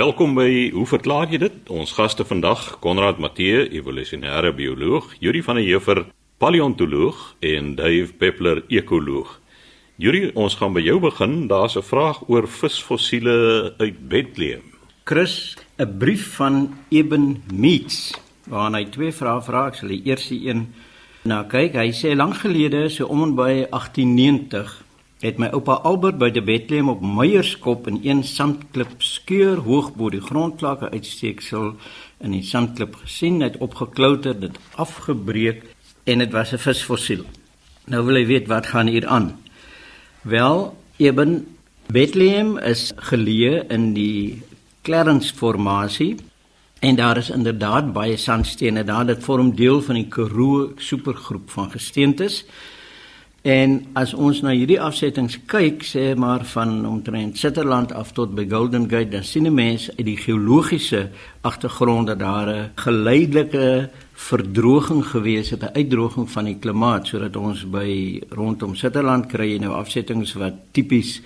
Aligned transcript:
Welkom 0.00 0.32
by 0.32 0.70
Hoe 0.72 0.86
verklaar 0.88 1.28
jy 1.28 1.38
dit? 1.42 1.56
Ons 1.68 1.90
gaste 1.92 2.24
vandag, 2.24 2.60
Konrad 2.80 3.18
Matthee, 3.20 3.66
evolusionêre 3.76 4.48
bioloog, 4.56 5.10
Yuri 5.20 5.42
van 5.44 5.58
der 5.58 5.66
Heever, 5.66 5.98
paleontoloog 6.40 7.18
en 7.44 7.74
Dave 7.76 8.14
Peppler, 8.16 8.62
ekoloog. 8.72 9.34
Yuri, 10.00 10.30
ons 10.32 10.56
gaan 10.56 10.72
by 10.72 10.80
jou 10.86 10.96
begin. 11.04 11.34
Daar's 11.52 11.76
'n 11.76 11.84
vraag 11.84 12.22
oor 12.30 12.48
visfossiele 12.48 13.74
uit 13.76 14.08
Bethlehem. 14.08 14.64
Chris, 15.04 15.56
'n 15.76 15.98
brief 15.98 16.34
van 16.36 16.78
Eben 16.88 17.42
Meets 17.52 18.16
waarin 18.46 18.74
hy 18.74 18.84
twee 18.84 19.12
vrae 19.12 19.42
vra. 19.42 19.66
Ek 19.66 19.74
sal 19.74 19.88
die 19.88 20.02
eerste 20.04 20.34
een 20.34 20.72
nou 21.24 21.44
kyk. 21.44 21.74
Hy 21.74 21.92
sê 21.92 22.16
lank 22.16 22.34
gelede, 22.34 22.88
so 22.88 23.04
om 23.06 23.22
en 23.22 23.34
by 23.34 23.66
1890 23.70 24.84
het 25.20 25.36
my 25.36 25.50
oupa 25.52 25.76
Albert 25.84 26.16
by 26.20 26.30
die 26.32 26.42
Bethlehem 26.44 26.88
op 26.88 27.02
Meierskop 27.04 27.88
in 27.90 27.98
een 28.02 28.22
sandklip 28.24 29.02
skeur 29.04 29.60
hoog 29.66 29.90
bo 29.96 30.08
die 30.08 30.22
grondklakke 30.24 30.88
uitsteeksel 30.94 31.74
in 32.24 32.32
die 32.32 32.44
sandklip 32.46 32.96
gesien 33.02 33.42
het 33.44 33.58
opgeklouter 33.60 34.38
dit 34.40 34.56
afgebreek 34.80 35.66
en 36.08 36.24
dit 36.24 36.32
was 36.32 36.52
'n 36.52 36.58
visfossiel. 36.58 37.24
Nou 37.86 38.04
wil 38.06 38.14
hy 38.14 38.26
weet 38.26 38.48
wat 38.48 38.66
gaan 38.66 38.86
hier 38.86 39.06
aan. 39.06 39.36
Wel, 40.22 40.76
eben 40.96 41.46
Bethlehem 41.86 42.58
is 42.58 42.92
geleë 42.96 43.64
in 43.68 43.92
die 43.94 44.42
Clarence 44.82 45.34
formasie 45.34 46.16
en 46.80 46.96
daar 46.96 47.16
is 47.16 47.30
inderdaad 47.30 47.92
baie 47.92 48.16
sandstene 48.16 48.84
daar 48.84 49.06
dit 49.06 49.24
vorm 49.24 49.54
deel 49.56 49.82
van 49.82 49.94
die 49.94 50.08
Karoo 50.08 50.72
supergroep 50.76 51.50
van 51.50 51.70
gesteentes. 51.70 52.44
En 53.40 53.78
as 53.96 54.10
ons 54.12 54.42
na 54.44 54.52
hierdie 54.52 54.76
afsettings 54.84 55.38
kyk, 55.48 55.80
sê 55.88 56.10
maar 56.12 56.42
van 56.52 56.74
omtrent 56.84 57.38
Sutherland 57.40 57.94
af 57.96 58.10
tot 58.12 58.34
by 58.36 58.44
Golden 58.50 58.84
Gate, 58.90 59.08
dan 59.14 59.24
sien 59.24 59.46
'n 59.46 59.54
mens 59.54 59.88
uit 59.96 60.04
die 60.04 60.16
geologiese 60.16 61.08
agtergrond 61.40 62.06
dat 62.06 62.18
daar 62.18 62.48
'n 62.48 62.70
geleidelike 62.74 63.88
verdroging 64.12 65.06
gewees 65.06 65.50
het, 65.50 65.62
'n 65.62 65.72
uitdroging 65.74 66.30
van 66.30 66.44
die 66.44 66.58
klimaat 66.58 67.06
sodat 67.06 67.36
ons 67.36 67.64
by 67.70 68.20
rondom 68.28 68.74
Sutherland 68.74 69.26
kry 69.26 69.56
nou 69.56 69.72
afsettings 69.72 70.32
wat 70.32 70.54
tipies 70.72 71.22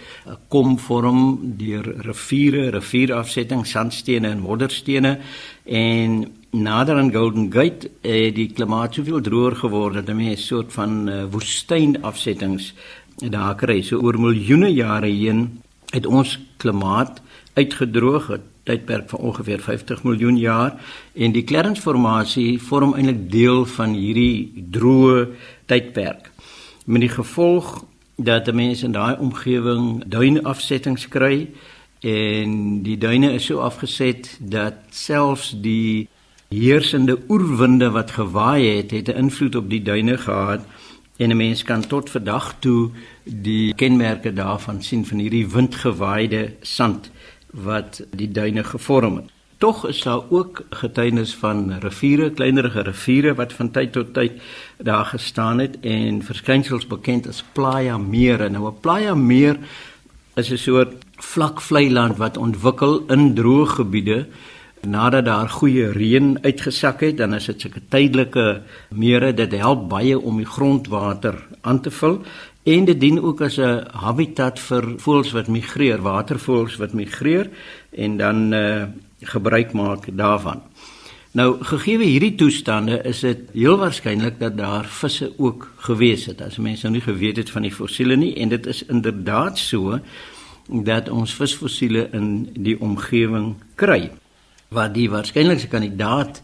kom 0.49 0.79
vorm 0.79 1.41
deur 1.57 1.95
riviere, 1.99 2.71
rivierafsettings, 2.71 3.71
sandstene 3.71 4.29
en 4.29 4.41
modderstene. 4.41 5.19
En 5.65 6.27
nader 6.55 6.97
aan 6.97 7.13
Golden 7.13 7.53
Gate 7.53 7.91
het 8.01 8.35
die 8.35 8.53
klimaat 8.53 8.95
soveel 8.95 9.21
droër 9.21 9.57
geword 9.57 9.95
dat 9.95 10.15
mense 10.15 10.43
'n 10.43 10.47
soort 10.47 10.73
van 10.73 11.09
uh, 11.09 11.25
woestynafsettings 11.31 12.75
daar 13.19 13.55
kry. 13.55 13.83
So 13.83 13.99
oor 13.99 14.21
miljoene 14.21 14.73
jare 14.73 15.07
heen 15.07 15.63
het 15.91 16.07
ons 16.07 16.39
klimaat 16.57 17.21
uitgedroog 17.55 18.27
het 18.27 18.41
tydperk 18.63 19.09
van 19.09 19.21
ongeveer 19.21 19.61
50 19.61 20.03
miljoen 20.03 20.37
jaar 20.39 20.81
en 21.15 21.33
die 21.33 21.45
Clarence-formasie 21.45 22.63
vorm 22.63 22.95
eintlik 22.95 23.31
deel 23.31 23.67
van 23.67 23.93
hierdie 23.93 24.65
droë 24.71 25.29
tydperk. 25.67 26.31
Met 26.85 27.01
die 27.01 27.13
gevolg 27.13 27.85
dat 28.17 28.53
mense 28.53 28.85
in 28.85 28.93
daai 28.93 29.17
omgewing 29.19 30.05
duinafsettings 30.07 31.09
kry 31.09 31.51
en 32.01 32.83
die 32.83 32.99
duine 32.99 33.33
is 33.33 33.45
so 33.45 33.59
afgeset 33.59 34.37
dat 34.41 34.75
selfs 34.91 35.55
die 35.61 36.09
heersende 36.61 37.19
oerwinde 37.29 37.91
wat 37.91 38.11
gewaai 38.11 38.77
het, 38.77 38.91
het 38.91 39.09
'n 39.09 39.19
invloed 39.25 39.55
op 39.55 39.71
die 39.71 39.83
duine 39.83 40.19
gehad 40.19 40.61
en 41.17 41.31
'n 41.31 41.37
mens 41.37 41.63
kan 41.63 41.87
tot 41.87 42.11
vandag 42.11 42.55
toe 42.59 42.91
die 43.25 43.75
kenmerke 43.75 44.33
daarvan 44.33 44.83
sien 44.83 45.07
van 45.07 45.19
hierdie 45.19 45.49
windgewaaide 45.49 46.53
sand 46.61 47.11
wat 47.51 48.03
die 48.11 48.31
duine 48.31 48.65
gevorm 48.65 49.17
het. 49.17 49.31
Tog 49.59 49.87
is 49.87 50.03
daar 50.03 50.21
ook 50.29 50.63
getuienis 50.71 51.35
van 51.35 51.79
riviere, 51.79 52.31
kleinerige 52.31 52.83
riviere 52.83 53.35
wat 53.35 53.53
van 53.53 53.71
tyd 53.71 53.93
tot 53.93 54.15
tyd 54.15 54.33
daar 54.77 55.05
gestaan 55.05 55.59
het 55.59 55.81
en 55.81 56.23
verskynsels 56.23 56.87
bekend 56.87 57.29
as 57.29 57.45
playa 57.53 57.99
mere. 57.99 58.49
Nou 58.51 58.69
'n 58.69 58.81
playa 58.81 59.15
meer 59.15 59.59
is 60.35 60.51
'n 60.51 60.57
soort 60.57 60.93
vlak 61.17 61.61
vlei 61.61 61.93
land 61.93 62.17
wat 62.17 62.37
ontwikkel 62.37 63.05
in 63.07 63.35
droë 63.35 63.67
gebiede 63.67 64.27
nadat 64.87 65.25
daar 65.25 65.49
goeie 65.49 65.91
reën 65.93 66.39
uitgesak 66.43 67.01
het, 67.01 67.17
dan 67.17 67.35
is 67.35 67.47
dit 67.51 67.61
sulke 67.61 67.81
tydelike 67.89 68.63
mere 68.91 69.33
dit 69.35 69.53
help 69.61 69.89
baie 69.89 70.19
om 70.19 70.37
die 70.41 70.49
grondwater 70.49 71.39
aan 71.63 71.81
te 71.81 71.91
vul 71.91 72.21
en 72.65 72.85
dit 72.89 73.01
dien 73.01 73.21
ook 73.21 73.41
as 73.41 73.59
'n 73.59 73.85
habitat 73.93 74.59
vir 74.59 74.85
voëls 74.99 75.33
wat 75.33 75.49
migreer, 75.49 76.01
watervoëls 76.03 76.77
wat 76.77 76.93
migreer 76.93 77.51
en 77.93 78.17
dan 78.17 78.53
uh, 78.53 78.85
gebruik 79.21 79.73
maak 79.73 80.09
daarvan. 80.13 80.63
Nou 81.33 81.65
gegee 81.65 81.99
hierdie 81.99 82.35
toestande 82.35 83.03
is 83.03 83.21
dit 83.21 83.39
heel 83.53 83.77
waarskynlik 83.77 84.39
dat 84.39 84.57
daar 84.57 84.85
visse 84.85 85.33
ook 85.37 85.73
gewees 85.77 86.27
het. 86.27 86.41
As 86.41 86.57
mense 86.57 86.87
nou 86.87 86.93
nie 86.95 87.05
geweet 87.05 87.37
het 87.37 87.51
van 87.51 87.63
die 87.63 87.73
fossiele 87.73 88.17
nie 88.17 88.35
en 88.35 88.49
dit 88.49 88.67
is 88.67 88.85
inderdaad 88.87 89.59
so 89.59 89.99
dat 90.69 91.09
ons 91.09 91.35
visfossiele 91.35 92.09
in 92.13 92.49
die 92.55 92.81
omgewing 92.81 93.55
kry 93.75 94.11
wat 94.75 94.95
die 94.95 95.09
waarskynlikste 95.11 95.71
kandidaat 95.73 96.43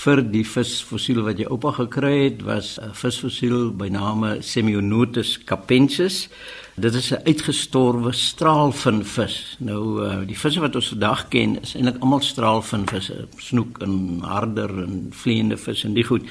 vir 0.00 0.22
die 0.22 0.44
visfossiel 0.46 1.24
wat 1.26 1.40
jy 1.40 1.48
oupa 1.50 1.72
gekry 1.80 2.14
het 2.28 2.42
was 2.46 2.78
'n 2.78 2.94
visfossiel 2.94 3.70
by 3.72 3.88
name 3.88 4.42
Semionotus 4.42 5.38
capensis. 5.44 6.28
Dit 6.76 6.94
is 6.94 7.10
'n 7.12 7.26
uitgestorwe 7.26 8.12
straalvinvis. 8.12 9.56
Nou 9.58 10.04
uh, 10.04 10.26
die 10.26 10.38
visse 10.38 10.60
wat 10.60 10.76
ons 10.76 10.88
vandag 10.88 11.28
ken 11.28 11.60
is 11.62 11.74
eintlik 11.74 12.00
almal 12.00 12.20
straalvinvisse, 12.20 13.28
snoek 13.36 13.82
en 13.82 14.20
harder 14.22 14.70
en 14.70 15.08
vleiende 15.10 15.56
vis 15.56 15.84
en 15.84 15.94
die 15.94 16.04
goed 16.04 16.22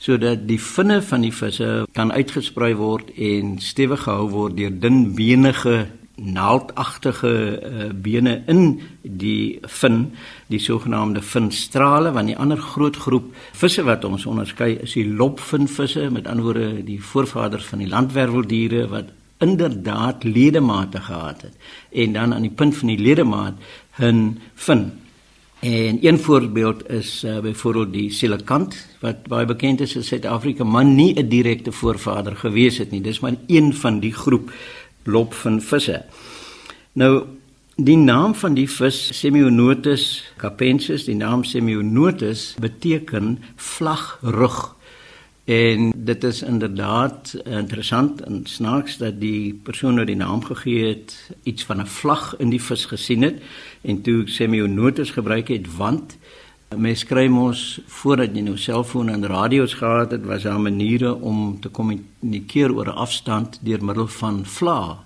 sodat 0.00 0.46
die 0.48 0.60
vinne 0.60 1.02
van 1.02 1.20
die 1.20 1.32
visse 1.32 1.86
kan 1.92 2.12
uitgesprei 2.12 2.74
word 2.74 3.10
en 3.20 3.58
stewig 3.60 4.00
gehou 4.06 4.28
word 4.30 4.56
deur 4.56 4.72
dunbenige 4.80 5.86
naaldagtige 6.20 7.32
uh, 7.32 7.88
bene 7.94 8.42
in 8.46 8.80
die 9.02 9.58
fin, 9.66 10.10
die 10.52 10.60
sogenaamde 10.60 11.22
finstrale, 11.22 12.12
want 12.12 12.28
die 12.28 12.36
ander 12.36 12.60
groot 12.60 12.96
groep 12.96 13.32
visse 13.56 13.84
wat 13.88 14.04
ons 14.04 14.26
onderskei 14.26 14.74
is 14.84 14.96
die 14.98 15.06
lopvinvisse, 15.08 16.10
met 16.10 16.28
ander 16.28 16.44
woorde 16.50 16.84
die 16.84 17.00
voorvaders 17.00 17.64
van 17.72 17.84
die 17.84 17.90
landwerveldiere 17.90 18.86
wat 18.92 19.12
inderdaad 19.40 20.24
ledemate 20.24 21.00
gehad 21.00 21.42
het 21.42 21.54
en 21.90 22.12
dan 22.12 22.34
aan 22.34 22.44
die 22.44 22.56
punt 22.56 22.76
van 22.76 22.92
die 22.92 22.98
ledemaat 22.98 23.54
hun 23.96 24.38
fin. 24.54 24.90
En 25.60 25.98
een 26.00 26.18
voorbeeld 26.18 26.88
is 26.90 27.24
uh, 27.24 27.38
byvoorbeeld 27.38 27.92
die 27.92 28.10
silikant 28.10 28.76
wat 29.00 29.26
baie 29.28 29.44
bekend 29.44 29.80
is 29.80 29.92
in 29.96 30.04
Suid-Afrika, 30.04 30.64
maar 30.64 30.84
nie 30.84 31.12
'n 31.14 31.28
direkte 31.28 31.72
voorvader 31.72 32.36
gewees 32.36 32.78
het 32.78 32.90
nie. 32.90 33.00
Dis 33.00 33.20
maar 33.20 33.34
een 33.46 33.74
van 33.74 34.00
die 34.00 34.12
groep 34.12 34.52
lop 35.04 35.34
van 35.34 35.60
visse. 35.60 36.02
Nou 36.92 37.26
die 37.76 37.96
naam 37.96 38.34
van 38.34 38.54
die 38.54 38.68
vis 38.68 38.98
Semionotus 39.16 40.32
capensis, 40.36 41.06
die 41.08 41.16
naam 41.16 41.44
Semionotus 41.44 42.54
beteken 42.60 43.38
vlagrug. 43.56 44.76
En 45.50 45.92
dit 45.96 46.24
is 46.24 46.42
inderdaad 46.42 47.32
interessant 47.44 48.20
en 48.20 48.42
snaaks 48.46 48.98
dat 49.00 49.20
die 49.20 49.54
persoon 49.62 49.96
wat 49.96 50.06
die 50.06 50.16
naam 50.16 50.44
gegee 50.44 50.84
het 50.92 51.16
iets 51.42 51.64
van 51.64 51.80
'n 51.80 51.86
vlag 51.86 52.36
in 52.38 52.50
die 52.50 52.62
vis 52.62 52.84
gesien 52.84 53.22
het 53.22 53.42
en 53.82 54.02
toe 54.02 54.28
Semionotus 54.28 55.10
gebruik 55.10 55.48
het 55.48 55.76
want 55.76 56.18
mens 56.78 57.02
kry 57.02 57.24
mos 57.26 57.80
voordat 57.90 58.34
jy 58.36 58.44
nou 58.46 58.56
selfone 58.58 59.10
en 59.16 59.26
radio's 59.26 59.72
gehad 59.74 60.12
het, 60.14 60.22
was 60.26 60.44
daar 60.46 60.60
maniere 60.62 61.14
om 61.14 61.58
te 61.60 61.68
kommunikeer 61.68 62.70
oor 62.70 62.86
'n 62.86 63.02
afstand 63.06 63.58
deur 63.62 63.84
middel 63.84 64.06
van 64.06 64.44
vlae. 64.46 64.96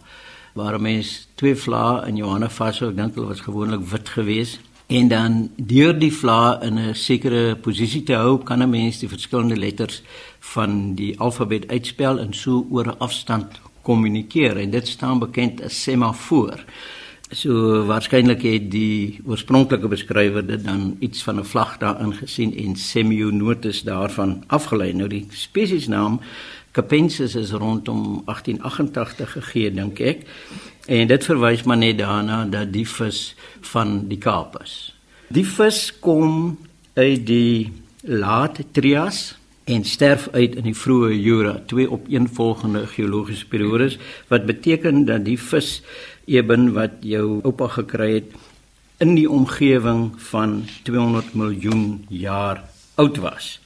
Waar 0.52 0.80
mens 0.80 1.28
twee 1.34 1.54
vlae 1.54 2.06
in 2.06 2.16
jou 2.16 2.28
hande 2.28 2.50
vashou, 2.50 2.90
ek 2.90 2.96
dink 2.96 3.14
hulle 3.14 3.26
was 3.26 3.40
gewoonlik 3.40 3.80
wit 3.80 4.08
geweest 4.08 4.60
en 4.86 5.08
dan 5.08 5.50
deur 5.56 5.98
die 5.98 6.12
vlae 6.12 6.58
in 6.62 6.78
'n 6.78 6.94
sekere 6.94 7.56
posisie 7.56 8.02
te 8.02 8.14
hou, 8.14 8.38
kan 8.38 8.62
'n 8.62 8.70
mens 8.70 8.98
die 8.98 9.08
verskillende 9.08 9.56
letters 9.56 10.02
van 10.40 10.94
die 10.94 11.18
alfabet 11.18 11.70
uitspel 11.70 12.18
en 12.18 12.34
so 12.34 12.66
oor 12.70 12.86
'n 12.86 12.98
afstand 12.98 13.46
kommunikeer 13.82 14.56
en 14.56 14.70
dit 14.70 14.88
staan 14.88 15.18
bekend 15.18 15.62
as 15.62 15.82
semafoor. 15.82 16.64
So 17.32 17.84
waarskynlik 17.88 18.42
het 18.44 18.66
die 18.70 19.20
oorspronklike 19.24 19.88
beskrywer 19.88 20.44
dit 20.46 20.64
dan 20.64 20.96
iets 21.00 21.22
van 21.22 21.40
'n 21.40 21.44
vlag 21.44 21.78
daarin 21.78 22.12
gesien 22.14 22.56
en 22.56 22.76
semionotus 22.76 23.82
daarvan 23.82 24.44
afgelei. 24.46 24.92
Nou 24.92 25.08
die 25.08 25.26
spesiesnaam 25.30 26.20
Capensis 26.72 27.34
is 27.34 27.50
rondom 27.50 28.22
1888 28.24 29.32
gegee 29.32 29.74
dink 29.74 30.00
ek. 30.00 30.26
En 30.86 31.06
dit 31.06 31.24
verwys 31.24 31.62
maar 31.62 31.76
net 31.76 31.98
daarna 31.98 32.44
dat 32.44 32.72
die 32.72 32.88
vis 32.88 33.34
van 33.60 34.08
die 34.08 34.18
Kaap 34.18 34.58
is. 34.62 34.94
Die 35.28 35.46
vis 35.46 35.98
kom 35.98 36.58
uit 36.94 37.26
die 37.26 37.72
laat 38.02 38.58
Trias 38.72 39.36
en 39.64 39.84
sterf 39.84 40.28
uit 40.32 40.56
in 40.58 40.66
die 40.68 40.76
vroeë 40.76 41.14
Jura, 41.16 41.54
twee 41.66 41.88
opeenvolgende 41.90 42.84
geologiese 42.86 43.46
periodes 43.48 43.96
wat 44.28 44.46
beteken 44.46 45.04
dat 45.08 45.24
die 45.24 45.38
vis 45.40 45.78
eben 46.28 46.72
wat 46.76 47.00
jou 47.00 47.40
oupa 47.44 47.68
gekry 47.78 48.10
het 48.18 48.34
in 49.02 49.14
die 49.16 49.28
omgewing 49.30 50.12
van 50.30 50.62
200 50.84 51.34
miljoen 51.34 52.04
jaar 52.08 52.62
oud 53.00 53.16
was. 53.24 53.58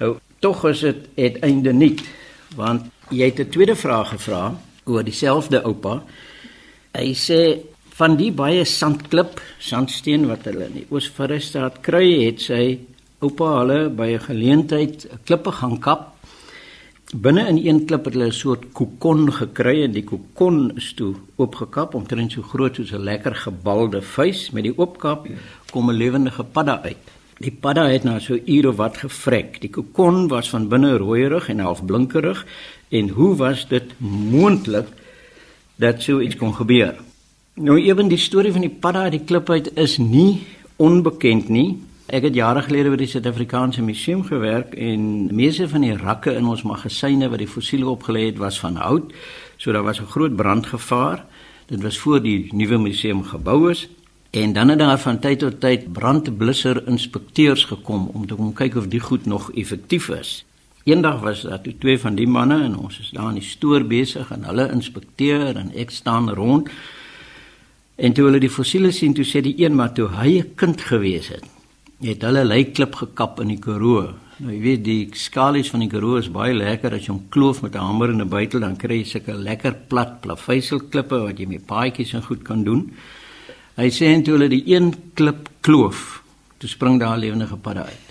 Nou 0.00 0.16
tog 0.44 0.64
is 0.68 0.82
dit 0.84 1.06
uiteinde 1.16 1.72
nie, 1.72 1.94
want 2.56 2.90
jy 3.10 3.30
het 3.30 3.40
'n 3.40 3.50
tweede 3.50 3.76
vraag 3.76 4.08
gevra 4.08 4.56
oor 4.84 5.04
dieselfde 5.04 5.62
oupa. 5.62 6.02
Hy 6.92 7.14
sê 7.14 7.60
van 7.94 8.16
die 8.16 8.32
baie 8.32 8.64
sandklip, 8.64 9.40
sandsteen 9.58 10.26
wat 10.26 10.44
hulle 10.44 10.66
in 10.66 10.72
die 10.72 10.86
Oos-Vrystaat 10.90 11.80
kry, 11.80 12.24
het 12.26 12.40
sy 12.40 12.78
oupa 13.26 13.48
hulle 13.60 13.80
by 13.98 14.08
'n 14.14 14.26
geleentheid 14.28 14.96
'n 15.12 15.18
klippe 15.24 15.52
gaan 15.58 15.78
kap 15.86 16.14
Binne 17.14 17.46
in 17.46 17.60
een 17.62 17.84
klip 17.86 18.04
het 18.04 18.14
hulle 18.14 18.26
'n 18.26 18.32
soort 18.32 18.72
kokon 18.72 19.32
gekry 19.32 19.82
en 19.84 19.92
die 19.92 20.04
kokon 20.04 20.72
is 20.76 20.92
toe 20.94 21.14
oopgekap 21.36 21.94
omtrent 21.94 22.32
so 22.32 22.42
groot 22.42 22.74
soos 22.74 22.92
'n 22.92 23.04
lekker 23.04 23.34
gebalde 23.34 24.02
vuis 24.02 24.50
met 24.50 24.64
die 24.64 24.78
oopkap 24.78 25.28
kom 25.70 25.90
'n 25.90 25.96
lewendige 25.96 26.44
padda 26.44 26.80
uit. 26.82 27.04
Die 27.38 27.52
padda 27.60 27.88
het 27.88 28.04
nou 28.04 28.20
so 28.20 28.38
ure 28.46 28.74
wat 28.74 28.96
gevrek. 28.96 29.60
Die 29.60 29.70
kokon 29.70 30.28
was 30.28 30.50
van 30.50 30.68
binne 30.68 30.96
rooierig 30.96 31.48
en 31.48 31.58
half 31.58 31.84
blinkerig 31.84 32.46
en 32.88 33.08
hoe 33.08 33.36
was 33.36 33.68
dit 33.68 33.94
moontlik 34.30 34.86
dat 35.76 36.02
so 36.02 36.20
iets 36.20 36.36
kon 36.36 36.54
gebeur? 36.54 36.94
Nou 37.54 37.78
ewen 37.78 38.08
die 38.08 38.18
storie 38.18 38.52
van 38.52 38.60
die 38.60 38.76
padda 38.80 39.02
uit 39.02 39.12
die 39.12 39.24
klip 39.24 39.50
uit 39.50 39.76
is 39.76 39.98
nie 39.98 40.42
onbekend 40.76 41.48
nie. 41.48 41.82
Ek 42.04 42.26
het 42.26 42.34
jare 42.36 42.60
gelede 42.60 42.90
by 42.92 42.98
die 43.00 43.06
Suid-Afrikaanse 43.08 43.80
Museum 43.80 44.26
gewerk 44.28 44.74
en 44.76 45.30
meeste 45.32 45.64
van 45.70 45.86
die 45.86 45.94
rakke 45.96 46.34
in 46.36 46.44
ons 46.44 46.60
magasyne 46.68 47.30
wat 47.32 47.40
die 47.40 47.48
fossiele 47.48 47.86
opgelê 47.88 48.26
het 48.26 48.36
was 48.42 48.58
van 48.60 48.76
hout. 48.76 49.14
So 49.56 49.72
daar 49.72 49.86
was 49.86 50.00
'n 50.00 50.12
groot 50.12 50.36
brandgevaar. 50.36 51.24
Dit 51.66 51.82
was 51.82 51.98
voor 51.98 52.20
die 52.20 52.48
nuwe 52.52 52.78
museum 52.78 53.24
gebou 53.24 53.70
is 53.70 53.88
en 54.30 54.52
dan 54.52 54.68
het 54.68 54.78
daar 54.78 54.98
van 54.98 55.18
tyd 55.18 55.38
tot 55.38 55.60
tyd 55.60 55.92
brandblusser 55.92 56.86
inspekteurs 56.86 57.64
gekom 57.64 58.10
om 58.12 58.26
te 58.26 58.34
kom 58.34 58.52
kyk 58.52 58.74
of 58.76 58.88
die 58.88 59.00
goed 59.00 59.26
nog 59.26 59.52
effektief 59.52 60.08
is. 60.08 60.44
Eendag 60.84 61.20
was 61.20 61.42
daar 61.42 61.60
toe 61.60 61.78
twee 61.78 61.98
van 61.98 62.14
die 62.14 62.28
manne 62.28 62.62
en 62.62 62.76
ons 62.76 62.98
is 62.98 63.10
daar 63.10 63.28
in 63.28 63.40
die 63.40 63.48
stoor 63.48 63.84
besig 63.84 64.30
en 64.30 64.44
hulle 64.44 64.70
inspekteer 64.70 65.56
en 65.56 65.72
ek 65.74 65.90
staan 65.90 66.30
rond. 66.30 66.68
En 67.94 68.12
toe 68.12 68.24
hulle 68.24 68.40
die 68.40 68.50
fossiele 68.50 68.90
sien, 68.90 69.14
toe 69.14 69.24
sê 69.24 69.40
die 69.40 69.64
een 69.64 69.74
maar 69.74 69.92
toe 69.92 70.08
hy 70.08 70.38
'n 70.38 70.54
kind 70.54 70.80
gewees 70.80 71.28
het 71.28 71.54
het 72.02 72.22
hulle 72.22 72.44
leiklip 72.44 72.94
gekap 72.94 73.40
in 73.40 73.48
die 73.48 73.60
Karoo. 73.62 74.12
Nou 74.42 74.50
jy 74.50 74.60
weet 74.62 74.84
die 74.84 75.02
skalies 75.14 75.70
van 75.70 75.84
die 75.84 75.90
Karoo 75.92 76.18
is 76.18 76.30
baie 76.32 76.54
lekker 76.54 76.96
as 76.96 77.06
jy 77.06 77.12
hom 77.12 77.26
kloof 77.30 77.62
met 77.62 77.74
'n 77.74 77.86
hamer 77.86 78.10
en 78.10 78.22
'n 78.22 78.28
buitel 78.28 78.60
dan 78.60 78.76
kry 78.76 78.98
jy 78.98 79.04
sulke 79.04 79.34
lekker 79.34 79.74
plat 79.88 80.20
plaveisselklippe 80.20 81.18
wat 81.18 81.38
jy 81.38 81.46
met 81.46 81.66
paadjies 81.66 82.14
en 82.14 82.22
goed 82.22 82.42
kan 82.42 82.64
doen. 82.64 82.90
Hy 83.76 83.90
sê 83.90 84.06
en 84.14 84.22
toe 84.22 84.34
hulle 84.34 84.48
die 84.48 84.64
een 84.66 84.94
klip 85.14 85.48
kloof, 85.60 86.22
toe 86.58 86.68
spring 86.68 87.00
daar 87.00 87.16
'n 87.16 87.20
lewendige 87.20 87.56
padda 87.56 87.82
uit. 87.82 88.08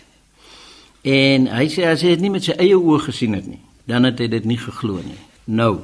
En 1.04 1.48
hy 1.48 1.68
sê 1.68 1.86
as 1.86 2.02
hy 2.02 2.10
dit 2.10 2.22
nie 2.22 2.30
met 2.30 2.44
sy 2.44 2.52
eie 2.52 2.76
oë 2.76 3.00
gesien 3.00 3.34
het 3.34 3.48
nie, 3.48 3.60
dan 3.86 4.04
het 4.04 4.20
hy 4.20 4.28
dit 4.28 4.46
nie 4.46 4.58
geglo 4.58 4.96
nie. 4.96 5.20
Nou 5.46 5.80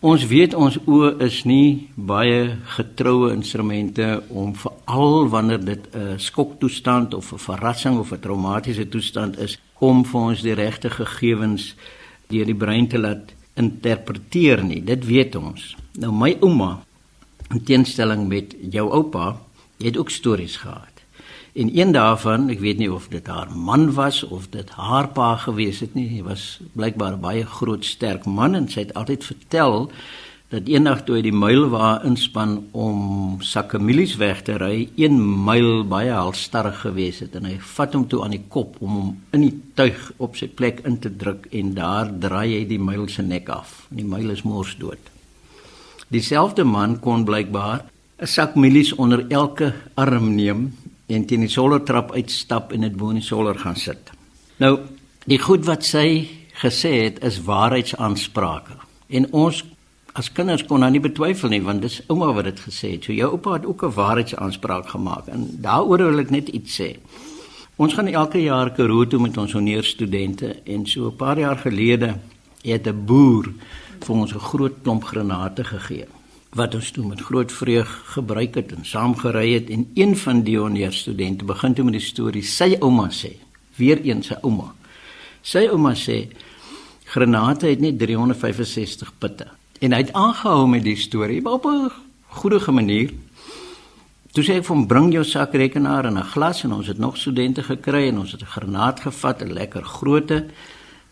Ons 0.00 0.26
weet 0.26 0.54
ons 0.54 0.76
oë 0.86 1.10
is 1.24 1.42
nie 1.44 1.90
baie 1.94 2.56
getroue 2.76 3.32
instrumente 3.34 4.22
om 4.28 4.54
veral 4.54 5.28
wanneer 5.28 5.64
dit 5.64 5.84
'n 5.94 6.18
skoktoestand 6.18 7.14
of 7.14 7.32
'n 7.32 7.38
verrassing 7.38 7.98
of 7.98 8.12
'n 8.12 8.20
traumatiese 8.20 8.88
toestand 8.88 9.38
is 9.38 9.58
om 9.78 10.04
vir 10.04 10.20
ons 10.20 10.42
die 10.42 10.54
regte 10.54 10.90
gegevens 10.90 11.74
deur 12.28 12.44
die 12.44 12.54
brein 12.54 12.88
te 12.88 12.98
laat 12.98 13.34
interpreteer 13.54 14.64
nie. 14.64 14.84
Dit 14.84 15.06
weet 15.06 15.36
ons. 15.36 15.76
Nou 15.98 16.12
my 16.12 16.36
ouma 16.40 16.84
in 17.50 17.62
teenstelling 17.62 18.28
met 18.28 18.54
jou 18.70 18.90
oupa 18.90 19.36
het 19.78 19.96
ook 19.96 20.10
stories 20.10 20.56
gehad. 20.56 20.93
En 21.54 21.70
een 21.78 21.92
daarvan, 21.94 22.48
ek 22.50 22.58
weet 22.58 22.80
nie 22.82 22.90
of 22.90 23.04
dit 23.12 23.26
haar 23.30 23.50
man 23.54 23.92
was 23.94 24.24
of 24.26 24.48
dit 24.50 24.70
haar 24.74 25.06
pa 25.14 25.36
gewees 25.38 25.84
het 25.84 25.92
nie, 25.94 26.08
hy 26.10 26.24
was 26.26 26.58
blykbaar 26.74 27.14
baie 27.22 27.44
groot 27.46 27.86
sterk 27.86 28.26
man 28.26 28.58
en 28.58 28.66
sy 28.66 28.82
het 28.82 28.94
altyd 28.98 29.26
vertel 29.28 29.86
dat 30.50 30.66
eendag 30.66 31.04
toe 31.06 31.20
hy 31.20 31.22
die 31.28 31.34
muilwa 31.34 32.00
inspan 32.06 32.56
om 32.74 33.38
sakke 33.46 33.78
mielies 33.78 34.16
weg 34.18 34.42
te 34.46 34.58
ry, 34.58 34.88
een 34.98 35.14
myl 35.46 35.84
baie 35.86 36.10
halstarrig 36.10 36.80
gewees 36.82 37.22
het 37.22 37.38
en 37.38 37.46
hy 37.46 37.54
vat 37.76 37.94
hom 37.94 38.08
toe 38.10 38.24
aan 38.26 38.34
die 38.34 38.42
kop 38.50 38.74
om 38.82 38.98
hom 38.98 39.14
in 39.38 39.46
die 39.46 39.54
tuig 39.78 40.10
op 40.18 40.34
sy 40.38 40.50
plek 40.50 40.82
in 40.90 40.98
te 40.98 41.12
druk 41.22 41.46
en 41.54 41.70
daar 41.78 42.10
draai 42.10 42.48
hy 42.56 42.62
die 42.66 42.82
myl 42.82 43.06
se 43.06 43.22
nek 43.22 43.46
af. 43.54 43.84
Die 43.94 44.06
myl 44.06 44.34
is 44.34 44.42
mors 44.42 44.74
dood. 44.82 45.10
Dieselfde 46.10 46.66
man 46.66 46.98
kon 46.98 47.22
blykbaar 47.22 47.86
'n 48.18 48.26
sak 48.26 48.54
mielies 48.54 48.92
onder 48.92 49.22
elke 49.30 49.74
arm 49.94 50.34
neem 50.34 50.72
en 51.06 51.26
teen 51.26 51.44
die 51.44 51.52
solertrap 51.52 52.12
uitstap 52.14 52.72
en 52.72 52.86
dit 52.86 52.96
bo 52.96 53.12
in 53.12 53.20
die 53.20 53.26
soler 53.26 53.58
gaan 53.58 53.76
sit. 53.76 54.10
Nou, 54.62 54.78
die 55.28 55.38
goed 55.38 55.66
wat 55.68 55.84
sy 55.84 56.28
gesê 56.62 56.92
het 57.04 57.22
is 57.24 57.42
waarheidsaansprake. 57.44 58.78
En 59.08 59.28
ons 59.32 59.62
as 60.14 60.30
kinders 60.32 60.62
kon 60.68 60.84
nou 60.84 60.90
nie 60.94 61.02
betwyfel 61.02 61.50
nie 61.50 61.62
want 61.64 61.82
dis 61.82 62.00
ouma 62.06 62.30
wat 62.36 62.48
dit 62.48 62.60
gesê 62.68 62.94
het. 62.94 63.04
So 63.04 63.12
jou 63.12 63.32
oupa 63.34 63.58
het 63.58 63.66
ook 63.66 63.84
'n 63.84 63.96
waarheidsaanspraak 63.96 64.88
gemaak 64.88 65.28
en 65.28 65.48
daaroor 65.60 65.98
wil 65.98 66.20
ek 66.20 66.30
net 66.30 66.48
iets 66.48 66.80
sê. 66.80 66.96
Ons 67.76 67.94
gaan 67.94 68.06
elke 68.06 68.38
jaar 68.38 68.70
Karoo 68.70 69.06
toe 69.06 69.20
met 69.20 69.36
ons 69.36 69.52
honeerstudente 69.52 70.62
en 70.64 70.86
so 70.86 71.08
'n 71.08 71.16
paar 71.16 71.38
jaar 71.38 71.56
gelede 71.56 72.18
het 72.62 72.86
'n 72.86 73.04
boer 73.04 73.52
vir 74.00 74.16
ons 74.16 74.34
'n 74.34 74.38
groot 74.38 74.74
klomp 74.82 75.04
granate 75.04 75.64
gegee 75.64 76.06
wat 76.54 76.74
ons 76.74 76.90
toe 76.90 77.06
met 77.06 77.20
groot 77.20 77.52
vreug 77.52 78.02
gebruik 78.14 78.54
het 78.54 78.72
en 78.72 78.84
saamgery 78.84 79.52
het 79.52 79.70
en 79.70 79.90
een 79.94 80.16
van 80.16 80.42
die 80.42 80.58
honeerstudente 80.58 81.44
begin 81.44 81.74
toe 81.74 81.84
met 81.84 81.98
die 81.98 82.00
storie 82.00 82.42
sy 82.42 82.76
ouma 82.80 83.10
sê 83.10 83.36
weer 83.76 84.00
een 84.04 84.22
sy 84.22 84.38
ouma 84.42 84.72
sy 85.42 85.66
ouma 85.68 85.94
sê 85.94 86.28
granate 87.14 87.66
het 87.66 87.80
net 87.80 87.98
365 87.98 89.12
pitte. 89.18 89.46
En 89.78 89.92
hy 89.92 90.00
het 90.02 90.12
aangehou 90.16 90.66
met 90.68 90.84
die 90.84 90.96
storie 90.96 91.44
op 91.44 91.66
'n 91.66 91.90
goeie 92.28 92.72
manier. 92.72 93.10
Toe 94.32 94.44
sê 94.44 94.56
ek 94.56 94.64
van 94.64 94.86
bring 94.86 95.12
jou 95.12 95.24
sakrekenaar 95.24 96.04
en 96.06 96.18
'n 96.18 96.30
glas 96.34 96.64
en 96.64 96.72
ons 96.72 96.86
het 96.86 96.98
nog 96.98 97.16
studente 97.16 97.62
gekry 97.62 98.08
en 98.08 98.18
ons 98.18 98.32
het 98.32 98.40
'n 98.40 98.46
granaat 98.56 99.00
gevat 99.00 99.42
'n 99.42 99.52
lekker 99.52 99.84
grootte. 99.84 100.46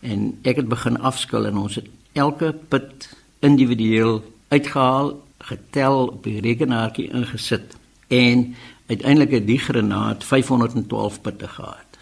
En 0.01 0.39
ek 0.43 0.55
het 0.55 0.67
begin 0.67 0.99
afskil 0.99 1.45
en 1.45 1.57
ons 1.57 1.75
het 1.75 1.85
elke 2.13 2.55
pit 2.69 3.15
individueel 3.39 4.23
uitgehaal 4.49 5.22
getel 5.43 6.07
op 6.07 6.23
die 6.23 6.39
rekenaartjie 6.41 7.09
ingesit 7.11 7.75
en 8.07 8.55
uiteindelik 8.87 9.31
het 9.31 9.47
die 9.47 9.59
granaat 9.59 10.23
512 10.23 11.21
putte 11.21 11.47
gehad. 11.47 11.99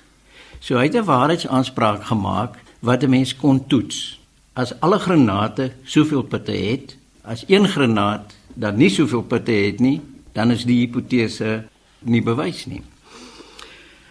So 0.60 0.78
hy 0.78 0.84
het 0.90 0.96
'n 0.96 1.10
waarheidsaanspraak 1.10 2.04
gemaak 2.04 2.60
wat 2.80 3.04
'n 3.04 3.10
mens 3.10 3.36
kon 3.36 3.68
toets. 3.68 4.20
As 4.54 4.80
alle 4.80 5.00
granate 5.00 5.72
soveel 5.84 6.24
putte 6.24 6.52
het, 6.52 6.98
as 7.24 7.44
een 7.48 7.68
granaat 7.68 8.36
dan 8.54 8.78
nie 8.78 8.90
soveel 8.90 9.24
putte 9.24 9.52
het 9.52 9.80
nie, 9.80 10.02
dan 10.32 10.52
is 10.52 10.66
die 10.66 10.80
hipotese 10.80 11.64
nie 12.00 12.22
bewys 12.22 12.66
nie. 12.66 12.82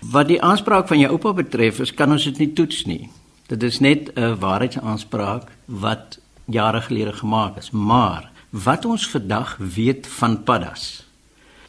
Wat 0.00 0.28
die 0.28 0.42
aanspraak 0.42 0.88
van 0.88 0.98
jou 0.98 1.10
oupa 1.10 1.32
betref, 1.32 1.80
is 1.80 1.94
kan 1.94 2.10
ons 2.10 2.24
dit 2.24 2.38
nie 2.38 2.52
toets 2.52 2.84
nie. 2.84 3.10
Dit 3.46 3.62
is 3.62 3.80
net 3.80 4.10
'n 4.14 4.38
waarheidsaanspraak 4.38 5.50
wat 5.66 6.18
jare 6.44 6.80
gelede 6.80 7.12
gemaak 7.12 7.56
is, 7.56 7.70
maar 7.70 8.30
Wat 8.50 8.84
ons 8.84 9.04
vandag 9.08 9.56
weet 9.62 10.06
van 10.10 10.42
paddas 10.42 11.06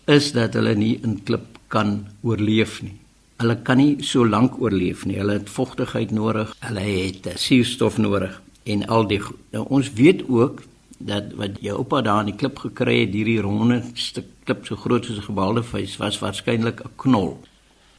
is 0.09 0.31
dat 0.33 0.55
hulle 0.57 0.73
nie 0.73 0.95
in 1.05 1.19
klip 1.23 1.59
kan 1.69 2.07
oorleef 2.25 2.79
nie. 2.81 2.95
Hulle 3.37 3.59
kan 3.61 3.77
nie 3.77 4.01
so 4.01 4.25
lank 4.25 4.57
oorleef 4.57 5.03
nie. 5.05 5.19
Hulle 5.19 5.35
het 5.37 5.49
vogtigheid 5.49 6.09
nodig, 6.11 6.55
hulle 6.65 6.81
het 6.81 7.27
eh, 7.29 7.37
suurstof 7.37 7.99
nodig 8.01 8.41
en 8.65 8.81
al 8.89 9.05
die 9.05 9.21
nou, 9.53 9.65
ons 9.69 9.91
weet 9.93 10.23
ook 10.25 10.63
dat 10.97 11.29
wat 11.37 11.61
jou 11.61 11.77
oupa 11.77 12.01
daar 12.01 12.25
in 12.25 12.31
die 12.33 12.39
klip 12.41 12.57
gekry 12.65 13.03
het, 13.03 13.13
hierdie 13.13 13.41
ronde 13.45 13.83
stuk 13.93 14.33
klip 14.49 14.65
so 14.65 14.75
groot 14.75 15.05
soos 15.05 15.21
'n 15.21 15.29
gebalde 15.29 15.61
vuis 15.63 15.97
was 16.01 16.17
waarskynlik 16.17 16.81
'n 16.81 16.93
knol. 16.95 17.37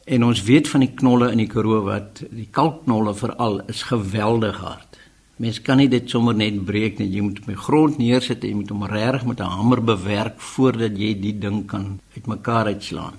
En 0.03 0.23
ons 0.23 0.43
weet 0.43 0.67
van 0.67 0.79
die 0.79 0.91
knolle 0.91 1.31
in 1.31 1.37
die 1.37 1.47
Karoo 1.47 1.83
wat 1.83 2.23
die 2.31 2.47
kalkknolle 2.51 3.15
veral 3.15 3.61
is 3.67 3.83
geweldig 3.83 4.57
hard. 4.57 4.99
Mens 5.43 5.59
kan 5.59 5.81
nie 5.81 5.89
dit 5.91 6.07
sommer 6.07 6.35
net 6.39 6.55
breek 6.63 7.01
nie. 7.01 7.09
Jy 7.11 7.21
moet 7.25 7.39
op 7.41 7.47
die 7.51 7.59
grond 7.59 7.97
neersit 7.99 8.45
en 8.45 8.51
jy 8.53 8.57
moet 8.61 8.69
hom 8.71 8.85
reg 8.87 9.25
met 9.27 9.41
'n 9.41 9.55
hamer 9.57 9.81
bewerk 9.83 10.39
voordat 10.39 10.95
jy 10.97 11.11
die 11.19 11.37
ding 11.39 11.65
kan 11.67 11.99
uitmekaar 12.15 12.65
uitslaan. 12.65 13.15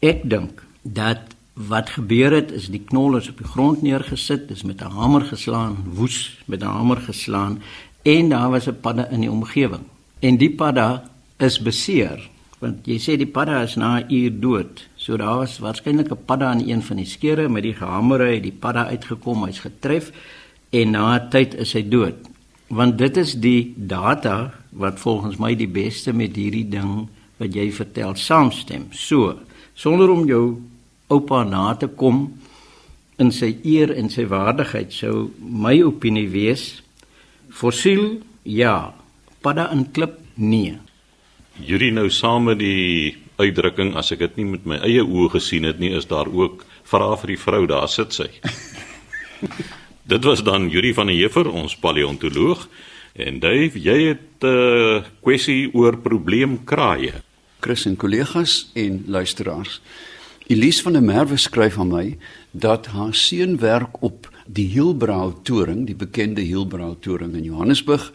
Ek 0.00 0.20
dink 0.28 0.62
dat 0.82 1.34
wat 1.54 1.90
gebeur 1.90 2.32
het 2.32 2.52
is 2.52 2.68
die 2.68 2.84
knol 2.84 3.16
is 3.16 3.28
op 3.28 3.38
die 3.38 3.48
grond 3.54 3.82
neergesit, 3.82 4.48
dis 4.48 4.62
met 4.62 4.82
'n 4.82 4.90
hamer 4.90 5.22
geslaan, 5.22 5.76
woes 5.94 6.36
met 6.46 6.62
'n 6.62 6.66
hamer 6.66 7.00
geslaan 7.00 7.62
en 8.02 8.28
daar 8.28 8.50
was 8.50 8.68
'n 8.68 8.80
padda 8.80 9.08
in 9.10 9.20
die 9.20 9.30
omgewing. 9.30 9.84
En 10.20 10.36
die 10.36 10.50
padda 10.50 11.10
is 11.38 11.58
beseer 11.58 12.28
want 12.58 12.86
jy 12.86 12.98
sê 12.98 13.16
die 13.16 13.26
padda 13.26 13.62
is 13.62 13.76
na 13.76 14.00
'n 14.00 14.12
uur 14.12 14.40
dood. 14.40 14.88
So 14.96 15.16
daar 15.16 15.36
was 15.36 15.58
waarskynlik 15.58 16.10
'n 16.10 16.24
padda 16.26 16.46
aan 16.50 16.68
een 16.68 16.82
van 16.82 16.96
die 16.96 17.06
skere 17.06 17.48
met 17.48 17.62
die 17.62 17.74
hamer 17.74 18.20
uit 18.20 18.42
die 18.42 18.52
padda 18.52 18.86
uitgekom, 18.86 19.44
hy's 19.44 19.60
getref 19.60 20.12
en 20.70 20.90
na 20.90 21.18
'n 21.18 21.30
tyd 21.30 21.54
is 21.54 21.72
hy 21.72 21.82
dood. 21.88 22.14
Want 22.68 22.98
dit 22.98 23.16
is 23.16 23.34
die 23.34 23.74
data 23.76 24.52
wat 24.70 25.00
volgens 25.00 25.36
my 25.36 25.54
die 25.54 25.68
beste 25.68 26.12
met 26.12 26.36
hierdie 26.36 26.68
ding 26.68 27.08
wat 27.38 27.54
jy 27.54 27.70
vertel 27.72 28.14
saamstem. 28.14 28.88
So, 28.92 29.38
sonder 29.74 30.10
om 30.10 30.26
jou 30.26 30.60
oupa 31.08 31.44
na 31.44 31.74
te 31.74 31.86
kom 31.86 32.38
in 33.18 33.32
sy 33.32 33.56
eer 33.64 33.90
en 33.96 34.10
sy 34.10 34.26
waardigheid 34.26 34.92
sou 34.92 35.30
my 35.40 35.82
opinie 35.82 36.28
wees 36.28 36.82
fossiel 37.48 38.20
ja, 38.44 38.92
padda 39.42 39.70
in 39.72 39.88
klip 39.92 40.18
nee. 40.36 40.76
Yuri 41.58 41.90
nou 41.90 42.06
saam 42.10 42.44
met 42.50 42.60
die 42.60 43.16
uitdrukking 43.38 43.94
as 43.98 44.12
ek 44.14 44.22
dit 44.26 44.36
nie 44.40 44.48
met 44.52 44.66
my 44.66 44.78
eie 44.86 45.02
oë 45.02 45.32
gesien 45.38 45.66
het 45.66 45.78
nie, 45.82 45.90
is 45.94 46.06
daar 46.10 46.30
ook 46.30 46.64
vra 46.88 47.14
vir 47.22 47.34
die 47.34 47.40
vrou 47.40 47.66
daar 47.70 47.90
sit 47.90 48.14
sy. 48.14 48.30
dit 50.08 50.24
was 50.24 50.42
dan 50.42 50.68
Yuri 50.72 50.94
van 50.94 51.06
der 51.06 51.16
Heever, 51.16 51.50
ons 51.52 51.76
paleontoloog 51.76 52.68
en 53.18 53.40
Dave, 53.42 53.80
jy 53.80 53.98
het 54.14 54.40
'n 54.40 54.46
uh, 54.46 55.02
kwessie 55.20 55.68
oor 55.74 55.98
probleemkraaie. 55.98 57.12
Chris 57.60 57.84
en 57.86 57.96
kollegas 57.96 58.70
en 58.74 59.04
luisteraars. 59.06 59.80
Elise 60.46 60.82
van 60.82 60.92
der 60.92 61.02
Merwe 61.02 61.36
skryf 61.36 61.78
aan 61.78 61.88
my 61.88 62.16
dat 62.50 62.86
haar 62.86 63.14
seun 63.14 63.58
werk 63.58 64.02
op 64.02 64.28
die 64.46 64.66
Hielbrau 64.66 65.34
toring, 65.42 65.86
die 65.86 65.96
bekende 65.96 66.40
Hielbrau 66.40 66.96
toring 67.00 67.34
in 67.34 67.44
Johannesburg 67.44 68.12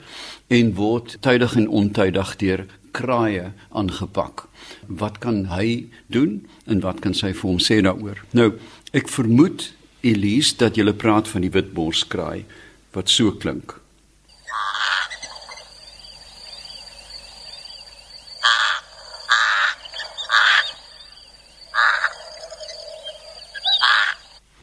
en 0.47 0.73
word 0.73 1.17
tydig 1.21 1.55
en 1.55 1.67
ontydig 1.67 2.35
deur 2.35 2.65
kraaie 2.91 3.51
aangepak. 3.69 4.47
Wat 4.87 5.17
kan 5.17 5.45
hy 5.45 5.85
doen 6.07 6.47
en 6.65 6.79
wat 6.79 6.99
kan 6.99 7.13
sy 7.13 7.33
vir 7.33 7.49
hom 7.49 7.59
sê 7.59 7.81
daaroor? 7.81 8.23
Nou, 8.31 8.53
ek 8.93 9.09
vermoed 9.09 9.73
Elise 10.03 10.57
dat 10.59 10.75
jy 10.75 10.91
praat 10.99 11.29
van 11.31 11.45
die 11.45 11.51
witborskraai 11.53 12.43
wat 12.91 13.07
so 13.09 13.31
klink. 13.39 13.77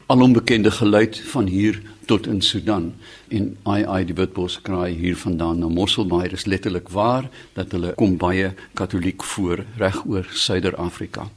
Alombekende 0.05 0.71
geluid 0.71 1.17
van 1.33 1.49
hier 1.49 1.81
tot 2.05 2.27
in 2.27 2.41
Sudan 2.45 2.91
en 3.33 3.51
ai 3.63 3.81
ai 3.81 4.05
die 4.05 4.13
witbos 4.13 4.61
kraai 4.61 4.93
hier 4.93 5.17
vandaan 5.17 5.63
na 5.63 5.73
Mosselbaai 5.73 6.29
is 6.37 6.45
letterlik 6.45 6.93
waar 6.93 7.29
dat 7.57 7.71
hulle 7.73 7.95
kom 7.97 8.17
baie 8.21 8.53
katoliek 8.77 9.23
voor 9.33 9.65
reg 9.81 10.03
oor 10.05 10.27
Suider-Afrika. 10.29 11.31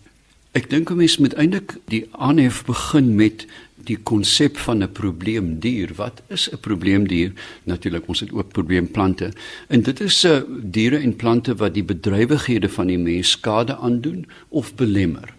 Ek 0.54 0.70
dink 0.70 0.90
'n 0.90 0.96
mens 0.96 1.18
moet 1.18 1.34
eintlik 1.34 1.76
die 1.90 2.06
aanhef 2.12 2.64
begin 2.64 3.14
met 3.14 3.46
die 3.84 3.99
konsep 3.99 4.56
van 4.56 4.82
'n 4.82 4.92
probleemdier. 4.92 5.90
Wat 5.94 6.23
is 6.28 6.50
'n 6.50 6.58
probleemdier? 6.61 7.32
Natuurlik 7.64 8.08
ons 8.08 8.20
het 8.20 8.32
ook 8.32 8.52
probleemplante. 8.52 9.32
En 9.68 9.82
dit 9.82 10.00
is 10.00 10.20
se 10.20 10.46
uh, 10.46 10.54
diere 10.62 10.96
en 10.96 11.16
plante 11.16 11.54
wat 11.54 11.75
die 11.75 11.84
bedrywighede 11.84 12.68
van 12.68 12.87
die 12.87 12.99
mens 12.99 13.30
skade 13.30 13.76
aandoen 13.76 14.26
of 14.49 14.75
belemmer 14.75 15.34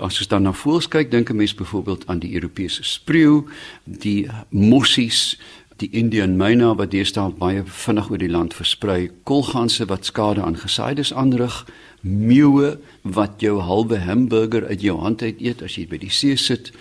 as 0.00 0.18
ons 0.18 0.28
dan 0.28 0.42
na 0.42 0.52
voëls 0.56 0.88
kyk, 0.88 1.10
dink 1.10 1.30
'n 1.30 1.36
mens 1.36 1.54
byvoorbeeld 1.54 2.06
aan 2.06 2.18
die 2.18 2.34
Europese 2.34 2.82
spreeu, 2.82 3.44
die 3.84 4.28
mossies, 4.48 5.38
die 5.80 5.88
Indian 5.96 6.36
myna 6.36 6.74
wat 6.76 6.92
deesdae 6.92 7.32
baie 7.40 7.62
vinnig 7.64 8.10
oor 8.10 8.20
die 8.20 8.30
land 8.30 8.54
versprei, 8.56 9.10
kolganse 9.24 9.86
wat 9.88 10.08
skade 10.08 10.42
aan 10.44 10.58
gesaides 10.60 11.12
aanrig, 11.12 11.62
meeue 12.00 12.76
wat 13.02 13.40
jou 13.44 13.58
halwe 13.64 14.00
hamburger 14.04 14.66
uit 14.68 14.84
jou 14.84 14.98
hand 15.00 15.22
uit 15.22 15.40
eet 15.40 15.62
as 15.64 15.78
jy 15.78 15.86
by 15.88 16.00
die 16.00 16.12
see 16.12 16.36
sit 16.36 16.72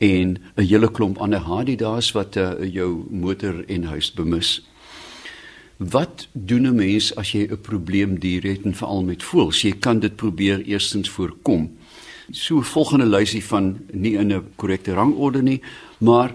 en 0.00 0.38
'n 0.56 0.66
hele 0.66 0.88
klomp 0.88 1.18
ander 1.18 1.40
hadidaas 1.40 2.12
wat 2.14 2.36
uh, 2.36 2.54
jou 2.64 3.06
motor 3.10 3.64
en 3.68 3.84
huis 3.84 4.10
bemis. 4.10 4.60
Wat 5.78 6.28
doen 6.32 6.66
'n 6.66 6.76
mens 6.76 7.14
as 7.16 7.32
jy 7.32 7.46
'n 7.46 7.60
probleemdier 7.60 8.42
het 8.42 8.64
en 8.64 8.74
veral 8.74 9.02
met 9.02 9.22
voëls? 9.22 9.62
Jy 9.62 9.72
kan 9.80 10.00
dit 10.00 10.16
probeer 10.16 10.62
eerstens 10.64 11.08
voorkom 11.08 11.70
so 12.32 12.60
volgende 12.62 13.06
lysie 13.06 13.44
van 13.44 13.78
nie 13.92 14.14
in 14.16 14.32
'n 14.32 14.44
korrekte 14.56 14.94
rangorde 14.94 15.42
nie, 15.42 15.60
maar 15.98 16.34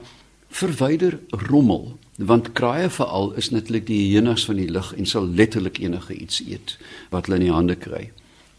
verwyder 0.55 1.19
rommel 1.50 1.97
want 2.15 2.53
kraaie 2.55 2.89
veral 2.89 3.33
is 3.35 3.50
natuurlik 3.51 3.88
die 3.89 4.03
hyenas 4.07 4.45
van 4.47 4.59
die 4.62 4.69
lug 4.71 4.93
en 4.95 5.07
sal 5.09 5.25
letterlik 5.27 5.81
enige 5.83 6.15
iets 6.15 6.39
eet 6.45 6.77
wat 7.12 7.27
hulle 7.27 7.41
in 7.41 7.47
die 7.50 7.55
hande 7.55 7.75
kry. 7.75 8.05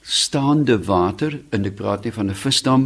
Staande 0.04 0.76
water 0.84 1.38
en 1.56 1.64
ek 1.64 1.78
praat 1.78 2.04
nie 2.04 2.12
van 2.12 2.28
'n 2.30 2.36
visdam 2.36 2.84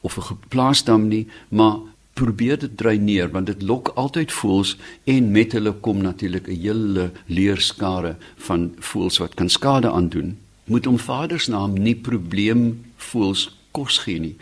of 0.00 0.16
'n 0.16 0.28
geplaasdam 0.30 1.08
nie, 1.08 1.26
maar 1.48 1.76
probeer 2.14 2.58
dit 2.58 2.76
dreineer 2.76 3.28
want 3.30 3.46
dit 3.46 3.62
lok 3.62 3.92
altyd 3.94 4.32
voëls 4.32 4.76
en 5.04 5.30
met 5.30 5.52
hulle 5.52 5.72
kom 5.72 6.00
natuurlik 6.02 6.48
'n 6.48 6.60
hele 6.60 7.10
leerskare 7.26 8.16
van 8.36 8.72
voëls 8.78 9.18
wat 9.18 9.34
kan 9.34 9.48
skade 9.48 9.90
aandoen. 9.90 10.38
Moet 10.64 10.86
om 10.86 10.98
vadersnaam 10.98 11.72
nie 11.72 11.96
probleem 11.96 12.84
voëls 12.96 13.56
kos 13.70 13.98
gee 13.98 14.18
nie. 14.20 14.36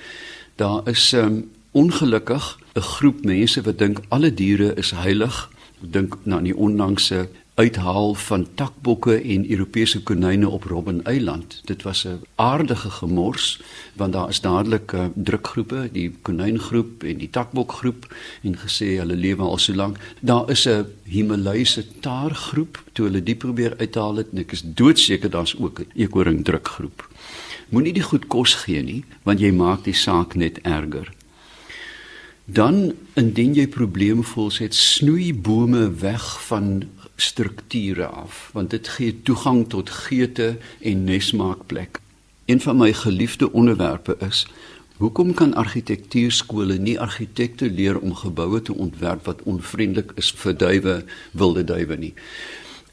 Daar 0.56 0.88
is 0.88 1.12
um, 1.12 1.50
ongelukkig 1.74 2.58
'n 2.74 2.80
groep 2.80 3.24
mense 3.24 3.62
wat 3.62 3.78
dink 3.78 4.00
alle 4.08 4.34
diere 4.34 4.74
is 4.74 4.90
heilig. 4.90 5.50
Dink 5.80 6.16
na 6.22 6.38
die 6.40 6.56
onlangse 6.56 7.28
uithaal 7.54 8.14
van 8.14 8.46
takbokke 8.54 9.14
en 9.22 9.50
Europese 9.50 10.02
konyne 10.02 10.48
op 10.48 10.64
Robben 10.64 11.04
Eiland. 11.04 11.60
Dit 11.64 11.82
was 11.82 12.04
'n 12.04 12.22
aardige 12.34 12.90
gemors 12.90 13.60
want 13.94 14.12
daar 14.12 14.28
is 14.28 14.40
dadelik 14.40 14.92
uh, 14.92 15.04
drukgroepe, 15.14 15.88
die 15.92 16.16
konyngroep 16.22 17.02
en 17.02 17.18
die 17.18 17.30
takbokgroep 17.30 18.14
en 18.42 18.58
gesê 18.58 18.98
hulle 18.98 19.16
lewe 19.16 19.42
al 19.42 19.58
so 19.58 19.74
lank. 19.74 19.98
Daar 20.20 20.50
is 20.50 20.66
'n 20.68 20.86
Himalaise 21.04 21.84
taargroep, 22.00 22.82
toe 22.92 23.06
hulle 23.06 23.22
die 23.22 23.36
probeer 23.36 23.74
uithaal 23.78 24.16
het, 24.16 24.26
en 24.32 24.38
ek 24.38 24.52
is 24.52 24.62
doodseker 24.64 25.30
daar's 25.30 25.54
ook 25.58 25.80
'n 25.80 25.86
ekoring 25.94 26.44
drukgroep. 26.44 27.08
Moenie 27.68 27.92
die 27.92 28.02
goed 28.02 28.26
kos 28.26 28.54
gee 28.54 28.82
nie, 28.82 29.04
want 29.22 29.40
jy 29.40 29.50
maak 29.50 29.84
die 29.84 29.94
saak 29.94 30.34
net 30.34 30.58
erger. 30.62 31.12
Dan 32.44 32.92
indien 33.16 33.54
jy 33.56 33.64
probleme 33.72 34.22
voel, 34.22 34.50
het 34.58 34.74
snoei 34.76 35.32
bome 35.32 35.86
weg 36.02 36.24
van 36.44 36.82
strukture 37.16 38.04
af, 38.06 38.50
want 38.52 38.70
dit 38.70 38.88
gee 38.88 39.14
toegang 39.22 39.62
tot 39.72 39.90
geete 39.90 40.56
en 40.80 41.04
nesmaakplek. 41.04 42.00
Een 42.44 42.60
van 42.60 42.76
my 42.76 42.92
geliefde 42.92 43.52
onderwerpe 43.52 44.16
is 44.20 44.46
Hoekom 44.94 45.32
kan 45.34 45.54
argitektuurskole 45.58 46.76
nie 46.78 46.94
argitekte 47.00 47.66
leer 47.70 47.96
om 47.98 48.12
geboue 48.14 48.60
te 48.62 48.74
ontwerp 48.74 49.24
wat 49.26 49.40
onvriendelik 49.42 50.12
is 50.14 50.28
vir 50.38 50.54
duwe, 50.54 50.94
wilde 51.32 51.64
duwe 51.66 51.96
nie? 51.98 52.12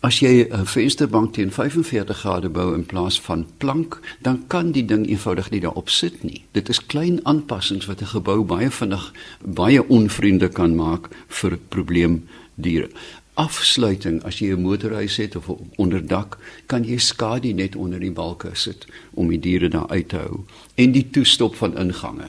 As 0.01 0.17
jy 0.17 0.47
'n 0.49 0.65
vensterbank 0.65 1.33
teen 1.33 1.51
45 1.51 2.17
grade 2.17 2.49
bou 2.49 2.73
in 2.73 2.85
plaas 2.85 3.21
van 3.21 3.45
plank, 3.57 3.99
dan 4.21 4.47
kan 4.47 4.71
die 4.71 4.85
ding 4.85 5.05
eenvoudig 5.05 5.51
nie 5.51 5.59
daarop 5.59 5.89
sit 5.89 6.23
nie. 6.23 6.43
Dit 6.51 6.69
is 6.69 6.85
klein 6.85 7.19
aanpassings 7.25 7.85
wat 7.85 8.01
'n 8.01 8.13
gebou 8.17 8.43
baie 8.43 8.71
vinnig 8.71 9.13
baie 9.45 9.87
onvriendelik 9.87 10.53
kan 10.53 10.75
maak 10.75 11.09
vir 11.27 11.59
probleemdiere. 11.69 12.89
Afsluiting 13.33 14.23
as 14.23 14.39
jy 14.39 14.55
'n 14.55 14.61
motorhuis 14.61 15.17
het 15.17 15.35
of 15.35 15.51
onderdak, 15.77 16.37
kan 16.65 16.83
jy 16.83 16.97
skadu 16.97 17.53
net 17.53 17.75
onder 17.75 17.99
die 17.99 18.11
balke 18.11 18.49
sit 18.53 18.85
om 19.13 19.29
die 19.29 19.39
diere 19.39 19.69
daar 19.69 19.89
uit 19.89 20.09
te 20.09 20.17
hou 20.17 20.45
en 20.75 20.91
die 20.91 21.09
toestop 21.09 21.55
van 21.55 21.77
ingange. 21.77 22.27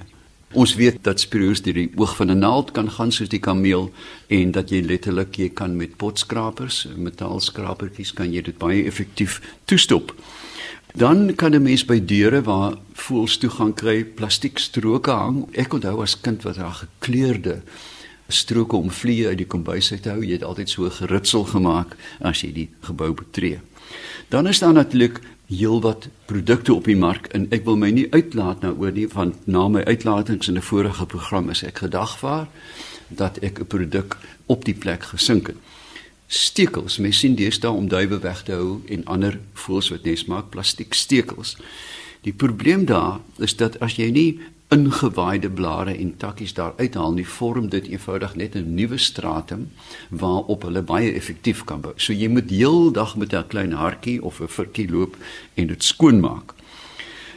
Ons 0.52 0.74
weet 0.76 0.98
dat 1.00 1.20
spiroos 1.20 1.62
deur 1.64 1.78
die 1.78 1.90
oog 1.96 2.12
van 2.16 2.30
'n 2.30 2.38
naald 2.38 2.72
kan 2.76 2.90
gaan 2.90 3.12
soos 3.12 3.28
die 3.28 3.40
kameel 3.40 3.90
en 4.28 4.50
dat 4.50 4.70
jy 4.70 4.80
letterlik 4.80 5.36
jy 5.36 5.48
kan 5.48 5.76
met 5.76 5.96
potskrapers, 5.96 6.88
metaalskrapertjies 6.96 8.12
kan 8.12 8.32
jy 8.32 8.42
dit 8.42 8.58
baie 8.58 8.84
effektief 8.84 9.40
toestop. 9.64 10.14
Dan 10.94 11.34
kan 11.34 11.54
'n 11.54 11.62
mens 11.62 11.84
by 11.84 12.00
deure 12.04 12.42
waar 12.42 12.76
voëls 12.92 13.38
toegang 13.38 13.74
kry, 13.74 14.04
plastiekstroke 14.04 15.10
hang. 15.10 15.48
Ek 15.56 15.72
onthou 15.72 16.02
as 16.02 16.20
kind 16.20 16.42
wat 16.42 16.56
daar 16.56 16.84
gekleurde 16.84 17.62
stroke 18.28 18.76
om 18.76 18.90
vliee 18.90 19.26
uit 19.26 19.38
die 19.38 19.46
kombuis 19.46 19.92
uit 19.92 20.02
te 20.02 20.10
hou. 20.10 20.24
Jy 20.24 20.32
het 20.32 20.44
altyd 20.44 20.70
so 20.70 20.90
geritsel 20.90 21.44
gemaak 21.44 21.96
as 22.20 22.40
jy 22.40 22.52
die 22.52 22.68
gebou 22.80 23.12
betree. 23.14 23.60
Dan 24.28 24.46
is 24.46 24.58
daar 24.58 24.72
natuurlik 24.72 25.20
heelwat 25.58 26.08
produkte 26.26 26.74
op 26.74 26.84
die 26.84 26.96
mark 26.96 27.26
en 27.36 27.46
ek 27.50 27.64
wil 27.64 27.76
my 27.76 27.90
nie 27.90 28.08
uitlaat 28.12 28.62
nou 28.64 28.72
oor 28.80 28.92
nie 28.92 29.08
van 29.08 29.34
na 29.44 29.68
my 29.68 29.82
uitlatings 29.84 30.48
in 30.48 30.56
'n 30.56 30.62
vorige 30.62 31.06
program 31.06 31.50
is 31.50 31.62
ek 31.62 31.78
gedagvaar 31.78 32.48
dat 33.08 33.38
ek 33.38 33.60
'n 33.60 33.66
produk 33.66 34.16
op 34.46 34.64
die 34.64 34.74
plek 34.74 35.02
gesink 35.02 35.46
het. 35.46 35.56
Stekels, 36.26 36.98
mens 36.98 37.18
sien 37.18 37.34
deesdae 37.34 37.70
om 37.70 37.88
duwe 37.88 38.18
weg 38.18 38.42
te 38.42 38.52
hou 38.52 38.80
en 38.88 39.04
ander 39.04 39.38
voëls 39.52 39.90
wat 39.90 40.04
nes 40.04 40.24
maak 40.24 40.50
plastiek 40.50 40.94
stekels. 40.94 41.56
Die 42.22 42.32
probleem 42.32 42.84
daar 42.84 43.20
is 43.38 43.56
dat 43.56 43.80
as 43.80 43.96
jy 43.96 44.10
nie 44.10 44.40
ingewaaide 44.72 45.50
blare 45.50 45.92
en 45.98 46.16
takkies 46.16 46.54
daar 46.56 46.72
uithaal 46.76 47.12
nie 47.12 47.26
vorm 47.28 47.68
dit 47.68 47.86
eenvoudig 47.92 48.34
net 48.36 48.54
'n 48.56 48.74
nuwe 48.74 48.98
stratum 48.98 49.70
waarop 50.10 50.62
hulle 50.62 50.82
baie 50.82 51.12
effektief 51.12 51.64
kan 51.64 51.80
bou. 51.80 51.92
So 51.96 52.12
jy 52.12 52.28
moet 52.28 52.50
heeldag 52.50 53.16
met 53.16 53.32
'n 53.34 53.46
klein 53.46 53.72
hartjie 53.72 54.22
of 54.22 54.40
'n 54.40 54.48
virkie 54.48 54.90
loop 54.90 55.16
en 55.54 55.66
dit 55.66 55.84
skoonmaak. 55.84 56.54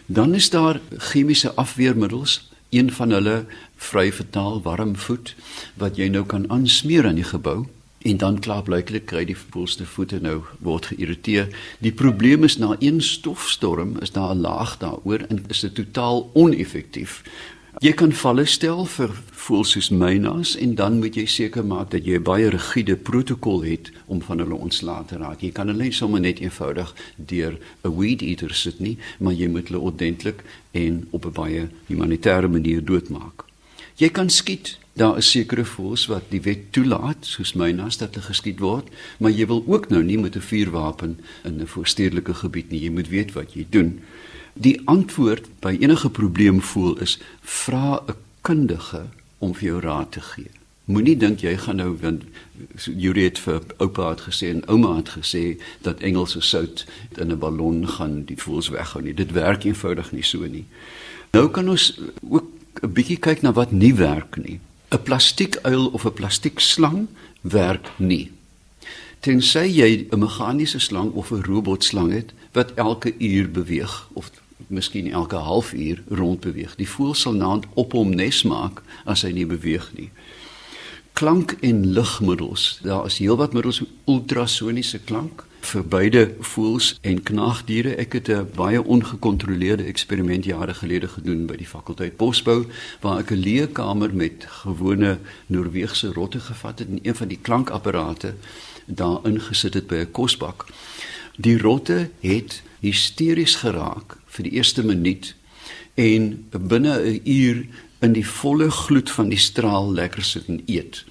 Dan 0.06 0.34
is 0.34 0.50
daar 0.50 0.80
chemiese 0.98 1.54
afweermiddels, 1.56 2.51
een 2.70 2.92
van 2.92 3.10
hulle 3.10 3.46
vry 3.75 4.12
vertaal 4.12 4.62
warmvoet 4.62 5.36
wat 5.74 5.96
jy 5.96 6.08
nou 6.08 6.25
kan 6.25 6.50
aansmeer 6.50 7.08
aan 7.08 7.15
die 7.15 7.24
gebou 7.24 7.65
en 8.05 8.17
dan 8.17 8.39
klaar 8.39 8.63
blyklik 8.63 9.07
kry 9.09 9.24
die 9.25 9.38
voelste 9.38 9.85
voete 9.89 10.19
nou 10.21 10.43
word 10.62 10.91
geïrriteer. 10.91 11.50
Die 11.81 11.91
probleem 11.91 12.45
is 12.45 12.59
na 12.62 12.75
een 12.79 13.01
stofstorm 13.01 13.97
is 14.05 14.13
daar 14.13 14.35
'n 14.35 14.41
laag 14.45 14.77
daaroor 14.77 15.25
en 15.29 15.43
is 15.50 15.59
dit 15.59 15.75
totaal 15.75 16.29
oneffektief. 16.33 17.24
Jy 17.79 17.91
kan 17.91 18.13
valle 18.13 18.45
stel 18.45 18.85
vir 18.85 19.12
voels 19.31 19.71
soos 19.71 19.89
mynas 19.89 20.53
en 20.55 20.75
dan 20.75 21.00
moet 21.00 21.15
jy 21.15 21.25
seker 21.25 21.65
maak 21.65 21.89
dat 21.91 22.05
jy 22.05 22.19
baie 22.19 22.50
rigiede 22.50 22.95
protokol 22.95 23.63
het 23.63 23.91
om 24.05 24.21
van 24.21 24.39
hulle 24.39 24.55
ontslae 24.55 25.05
te 25.05 25.17
raak. 25.17 25.41
Jy 25.41 25.51
kan 25.51 25.67
hulle 25.67 25.91
sommer 25.91 26.21
net 26.21 26.39
eenvoudig 26.39 26.95
deur 27.17 27.59
'n 27.83 27.97
weed 27.97 28.21
eater 28.21 28.53
sit 28.53 28.79
nie, 28.79 28.97
maar 29.19 29.33
jy 29.33 29.47
moet 29.47 29.67
hulle 29.67 29.79
ordentlik 29.79 30.43
en 30.71 31.07
op 31.12 31.25
'n 31.25 31.31
baie 31.31 31.67
humanitêre 31.88 32.47
manier 32.47 32.85
doodmaak. 32.85 33.43
Jy 33.95 34.09
kan 34.09 34.29
skiet 34.29 34.77
daar 34.95 35.17
is 35.17 35.29
sekere 35.31 35.65
voëls 35.67 36.05
wat 36.07 36.29
die 36.31 36.41
wet 36.41 36.71
toelaat 36.71 37.27
soos 37.27 37.53
mynas 37.59 37.97
dat 37.99 38.15
hulle 38.15 38.29
geskiet 38.29 38.61
word, 38.63 38.87
maar 39.19 39.33
jy 39.35 39.47
wil 39.49 39.63
ook 39.67 39.89
nou 39.91 40.03
nie 40.03 40.17
met 40.17 40.35
'n 40.35 40.47
vuurwapen 40.49 41.19
in 41.43 41.61
'n 41.61 41.67
voorstedelike 41.67 42.33
gebied 42.33 42.69
nie. 42.71 42.81
Jy 42.81 42.89
moet 42.89 43.09
weet 43.09 43.33
wat 43.33 43.53
jy 43.53 43.65
doen. 43.69 43.99
Die 44.53 44.81
antwoord 44.85 45.47
by 45.59 45.77
enige 45.79 46.09
probleem 46.09 46.61
voel 46.61 46.97
is 46.99 47.19
vra 47.41 48.03
'n 48.07 48.15
kundige 48.41 49.05
om 49.37 49.55
vir 49.55 49.63
jou 49.63 49.79
raad 49.81 50.11
te 50.11 50.21
gee. 50.21 50.49
Moenie 50.85 51.17
dink 51.17 51.39
jy 51.39 51.57
gaan 51.57 51.75
nou 51.75 51.97
want 52.01 52.23
Juri 52.85 53.23
het 53.23 53.39
vir 53.39 53.61
oupa 53.77 54.09
het 54.09 54.21
gesê 54.21 54.49
en 54.53 54.67
ouma 54.67 54.95
het 54.95 55.09
gesê 55.09 55.61
dat 55.81 55.99
Engelse 55.99 56.41
sout 56.41 56.85
in 57.17 57.31
'n 57.31 57.39
ballon 57.39 57.87
gaan 57.87 58.23
die 58.25 58.37
voels 58.37 58.69
weghou 58.69 59.03
nie. 59.03 59.13
Dit 59.13 59.31
werk 59.31 59.63
eenvoudig 59.63 60.11
nie 60.11 60.23
so 60.23 60.45
nie. 60.45 60.65
Nou 61.31 61.49
kan 61.49 61.69
ons 61.69 61.99
ook 62.29 62.45
'n 62.83 62.93
bietjie 62.93 63.17
kyk 63.17 63.41
na 63.41 63.51
wat 63.51 63.71
nie 63.71 63.95
werk 63.95 64.37
nie. 64.37 64.59
'n 64.89 65.01
plastiekuil 65.04 65.88
of 65.88 66.06
'n 66.06 66.13
plastiekslang 66.13 67.08
werk 67.42 67.92
nie. 67.98 68.32
Tensy 69.20 69.65
jy 69.80 70.08
'n 70.12 70.20
meganiese 70.20 70.80
slang 70.80 71.12
of 71.13 71.32
'n 71.32 71.44
robotslang 71.44 72.12
het 72.12 72.34
wat 72.51 72.74
elke 72.74 73.13
uur 73.18 73.51
beweeg 73.51 74.08
of 74.13 74.32
miskien 74.68 75.12
elke 75.12 75.36
halfuur 75.36 76.04
rond 76.08 76.39
beweeg. 76.39 76.75
Die 76.75 76.89
voël 76.89 77.13
sal 77.13 77.34
naand 77.34 77.65
op 77.74 77.92
hom 77.92 78.10
nes 78.15 78.44
maak 78.44 78.82
as 79.06 79.22
hy 79.22 79.32
nie 79.32 79.46
beweeg 79.46 79.92
nie. 79.98 80.10
Klank 81.13 81.58
en 81.62 81.86
ligmiddels. 81.88 82.80
Daar 82.84 83.06
is 83.06 83.18
heelwat 83.18 83.54
middels 83.54 83.82
ultrasoniese 84.06 85.00
klank 85.00 85.46
vir 85.65 85.84
beide 85.88 86.22
voëls 86.39 86.91
en 87.01 87.22
knaagdiere. 87.24 87.95
Ek 87.95 88.13
het 88.13 88.29
'n 88.29 88.48
baie 88.55 88.84
ongekontroleerde 88.84 89.84
eksperiment 89.84 90.45
jare 90.45 90.74
gelede 90.74 91.07
gedoen 91.07 91.45
by 91.45 91.55
die 91.55 91.67
fakulteit 91.67 92.17
Bosbou 92.17 92.65
waar 93.01 93.19
ek 93.19 93.31
'n 93.31 93.41
leekamer 93.41 94.15
met 94.15 94.45
gewone 94.63 95.17
Noorse 95.48 96.13
rotte 96.13 96.39
gevat 96.39 96.79
het 96.79 96.88
en 96.88 97.00
een 97.01 97.15
van 97.15 97.27
die 97.27 97.39
klankapparate 97.41 98.34
daar 98.86 99.19
ingesit 99.24 99.74
het 99.74 99.88
by 99.88 99.95
'n 99.95 100.12
kosbak. 100.12 100.65
Die 101.38 101.57
rotte 101.57 102.10
het 102.19 102.62
hysteries 102.79 103.55
geraak 103.55 104.17
vir 104.25 104.43
die 104.43 104.51
eerste 104.51 104.84
minuut 104.84 105.36
en 105.93 106.48
binne 106.50 107.00
'n 107.00 107.22
uur 107.24 107.65
in 108.00 108.13
die 108.13 108.27
volle 108.27 108.72
gloed 108.72 109.12
van 109.12 109.29
die 109.29 109.38
straal 109.38 109.93
lekker 109.93 110.24
sit 110.24 110.48
en 110.48 110.62
eet 110.65 111.05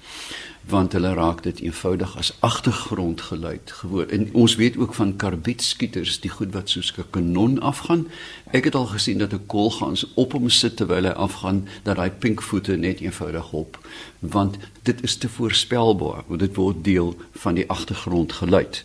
want 0.67 0.93
hulle 0.93 1.13
raak 1.13 1.43
dit 1.43 1.59
eenvoudig 1.59 2.17
as 2.17 2.31
agtergrondgeluid 2.39 3.71
gewoon. 3.71 4.09
En 4.09 4.29
ons 4.33 4.55
weet 4.55 4.77
ook 4.77 4.93
van 4.93 5.15
karbietskieters, 5.15 6.19
die 6.19 6.29
goed 6.29 6.53
wat 6.53 6.69
soos 6.69 6.93
'n 6.97 7.09
kanon 7.09 7.59
afgaan. 7.59 8.07
Ek 8.51 8.63
het 8.63 8.75
al 8.75 8.85
gesien 8.85 9.17
dat 9.17 9.33
'n 9.33 9.45
kolgans 9.45 10.13
op 10.13 10.31
hom 10.31 10.49
sit 10.49 10.77
terwyl 10.77 11.03
hy 11.03 11.09
afgaan, 11.09 11.67
dat 11.83 11.97
hy 11.97 12.09
pinkvoete 12.09 12.75
net 12.75 12.99
eenvoudig 12.99 13.49
hop, 13.49 13.79
want 14.19 14.57
dit 14.83 15.03
is 15.03 15.17
te 15.17 15.29
voorspelbaar, 15.29 16.23
want 16.27 16.39
dit 16.39 16.55
word 16.55 16.83
deel 16.83 17.15
van 17.31 17.53
die 17.53 17.69
agtergrondgeluid. 17.69 18.83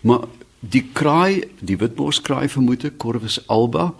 Maar 0.00 0.20
die 0.58 0.90
kraai, 0.92 1.44
die 1.60 1.76
witborskraai 1.76 2.48
vermoed 2.48 2.84
ek 2.84 2.96
Corvus 2.96 3.46
alba 3.46 3.94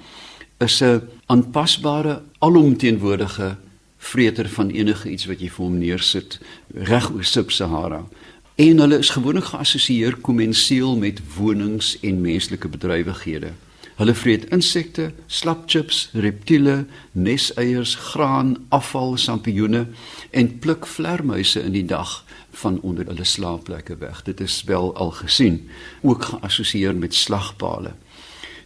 is 0.59 0.81
'n 0.83 1.03
aanpasbare 1.27 2.23
alomteenwoordige 2.39 3.57
vreter 4.03 4.49
van 4.49 4.71
enige 4.71 5.11
iets 5.11 5.29
wat 5.31 5.41
jy 5.41 5.49
vir 5.55 5.65
hom 5.65 5.79
neersit 5.79 6.39
reg 6.91 7.11
oor 7.15 7.25
Sub-Sahara. 7.25 8.03
En 8.61 8.83
hulle 8.83 8.99
is 8.99 9.13
gewoonlik 9.15 9.53
geassosieer 9.53 10.17
kommensieel 10.27 10.97
met 10.99 11.23
wonings 11.37 11.95
en 12.03 12.21
menslike 12.21 12.69
bedrywighede. 12.69 13.53
Hulle 14.01 14.15
vreet 14.19 14.49
insekte, 14.51 15.13
slapchips, 15.27 16.09
reptiele, 16.13 16.85
neseiers, 17.13 17.95
graan, 17.95 18.57
afval, 18.69 19.17
sampioene 19.17 19.87
en 20.31 20.59
pluk 20.59 20.87
vlermuise 20.87 21.63
in 21.63 21.77
die 21.77 21.87
dag 21.87 22.25
van 22.63 22.81
onder 22.81 23.07
hulle 23.07 23.25
slaapplekke 23.25 23.97
weg. 24.03 24.25
Dit 24.27 24.41
is 24.41 24.63
wel 24.67 24.91
al 24.97 25.15
gesien, 25.23 25.69
ook 26.03 26.25
geassosieer 26.25 26.97
met 26.97 27.15
slagpale. 27.15 27.95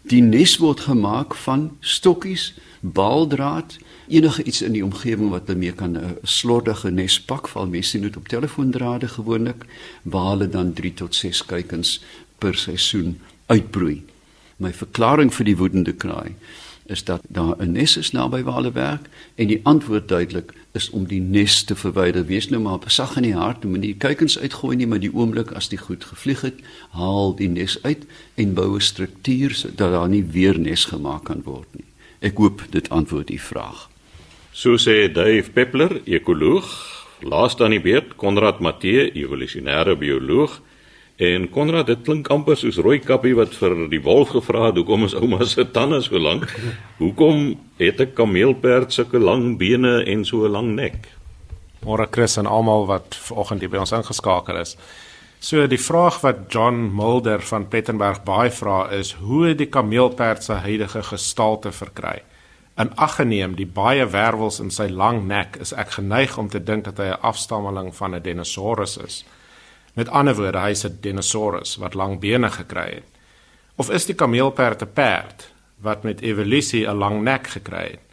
Die 0.06 0.22
nes 0.22 0.56
word 0.62 0.86
gemaak 0.86 1.34
van 1.44 1.76
stokkies, 1.80 2.54
baaldraad, 2.80 3.78
enige 4.08 4.42
iets 4.42 4.62
in 4.62 4.72
die 4.72 4.84
omgewing 4.84 5.30
wat 5.30 5.46
hulle 5.46 5.58
mee 5.58 5.72
kan 5.72 5.92
'n 5.92 5.96
uh, 5.96 6.10
slordige 6.22 6.90
nes 6.90 7.20
pak 7.20 7.48
val 7.48 7.66
mense 7.66 7.90
sien 7.90 8.02
dit 8.02 8.16
op 8.16 8.28
telefoondrade 8.28 9.08
gewoonlik 9.08 9.64
waar 10.02 10.30
hulle 10.30 10.48
dan 10.48 10.72
3 10.72 10.94
tot 10.94 11.14
6 11.14 11.44
kuikens 11.44 12.02
per 12.38 12.54
seisoen 12.54 13.18
uitbroei. 13.46 14.02
My 14.56 14.72
verklaring 14.72 15.34
vir 15.34 15.44
die 15.44 15.56
woedende 15.56 15.92
kraai 15.92 16.34
is 16.86 17.04
dat 17.04 17.22
daar 17.28 17.56
'n 17.58 17.72
nes 17.72 17.96
is 17.96 18.10
naby 18.10 18.42
waar 18.42 18.54
hulle 18.54 18.72
werk 18.72 19.08
en 19.34 19.46
die 19.46 19.60
antwoord 19.62 20.08
duidelik 20.08 20.52
is 20.72 20.90
om 20.90 21.06
die 21.06 21.20
nes 21.20 21.62
te 21.62 21.74
verwyder. 21.74 22.26
Wees 22.26 22.48
nou 22.48 22.62
maar 22.62 22.78
besag 22.78 23.16
in 23.16 23.22
die 23.22 23.34
hart 23.34 23.64
om 23.64 23.78
nie 23.78 23.94
kuikens 23.94 24.38
uitgooi 24.38 24.76
nie 24.76 24.86
maar 24.86 25.00
die 25.00 25.14
oomblik 25.14 25.50
as 25.50 25.68
die 25.68 25.78
goed 25.78 26.04
gevlieg 26.04 26.40
het 26.40 26.60
haal 26.90 27.34
die 27.34 27.48
nes 27.48 27.78
uit 27.82 28.06
en 28.34 28.54
bou 28.54 28.74
'n 28.74 28.80
struktuur 28.80 29.54
sodat 29.54 29.92
daar 29.92 30.08
nie 30.08 30.24
weer 30.24 30.58
nes 30.58 30.84
gemaak 30.84 31.24
kan 31.24 31.42
word 31.44 31.68
nie 31.72 31.84
ek 32.26 32.40
hoop 32.42 32.66
dit 32.74 32.90
antwoord 32.90 33.30
u 33.30 33.38
vraag 33.38 33.86
So 34.56 34.78
sê 34.80 35.10
Dave 35.12 35.50
Peppler, 35.52 35.98
ekoloog, 36.08 36.64
laaste 37.28 37.66
aan 37.66 37.74
die 37.74 37.80
beurt 37.84 38.14
Konrad 38.16 38.62
Matthee, 38.64 39.10
evolusionêre 39.12 39.98
bioloog. 40.00 40.54
En 41.20 41.44
Konrad, 41.52 41.90
dit 41.90 42.00
klink 42.06 42.30
amper 42.32 42.56
soos 42.56 42.78
rooi 42.80 42.96
kappie 43.04 43.34
wat 43.36 43.52
vir 43.58 43.74
die 43.92 44.00
wolf 44.00 44.32
gevra 44.32 44.70
het 44.70 44.80
hoekom 44.80 45.04
is 45.04 45.16
ouma 45.20 45.44
se 45.44 45.66
tande 45.76 46.00
so 46.06 46.16
lank? 46.16 46.48
Hoekom 47.02 47.58
het 47.76 48.00
'n 48.00 48.14
kameelperd 48.16 48.96
sulke 48.96 49.20
lang 49.20 49.58
bene 49.60 50.02
en 50.08 50.24
so 50.24 50.46
'n 50.46 50.52
lang 50.56 50.74
nek? 50.74 51.12
Môre 51.84 52.08
Chris 52.10 52.38
en 52.38 52.46
almal 52.46 52.86
wat 52.86 53.14
vanoggend 53.28 53.60
hier 53.60 53.70
by 53.70 53.84
ons 53.84 53.92
ingeskakel 53.92 54.56
is. 54.56 54.76
So 55.46 55.62
die 55.70 55.78
vraag 55.78 56.16
wat 56.24 56.48
John 56.50 56.88
Mulder 56.90 57.42
van 57.46 57.68
Plettenberg 57.70 58.24
baie 58.26 58.50
vra 58.50 58.88
is 58.90 59.12
hoe 59.20 59.44
het 59.46 59.60
die 59.60 59.68
kameelperd 59.70 60.42
se 60.42 60.56
huidige 60.64 61.04
gestalte 61.06 61.70
verkry? 61.70 62.16
In 62.82 62.90
ag 62.98 63.14
geneem 63.20 63.54
die 63.54 63.68
baie 63.76 64.08
wervels 64.10 64.58
in 64.64 64.72
sy 64.74 64.88
lang 64.90 65.20
nek, 65.30 65.54
is 65.62 65.70
ek 65.70 65.94
geneig 66.00 66.34
om 66.42 66.48
te 66.50 66.58
dink 66.58 66.88
dat 66.88 66.98
hy 66.98 67.12
'n 67.12 67.22
afstammeling 67.30 67.94
van 67.94 68.14
'n 68.14 68.22
dinosaurus 68.22 68.96
is. 68.96 69.24
Met 69.94 70.08
ander 70.08 70.34
woorde, 70.34 70.58
hy 70.58 70.70
is 70.70 70.84
'n 70.84 70.98
dinosaurus 71.00 71.76
wat 71.76 71.94
lang 71.94 72.18
bene 72.18 72.50
gekry 72.50 72.90
het. 72.94 73.08
Of 73.76 73.90
is 73.90 74.06
die 74.06 74.18
kameelperd 74.18 74.82
'n 74.82 74.92
perd 74.92 75.52
wat 75.78 76.02
met 76.02 76.22
evolusie 76.22 76.88
'n 76.88 76.98
lang 76.98 77.22
nek 77.22 77.46
gekry 77.46 77.90
het? 77.90 78.06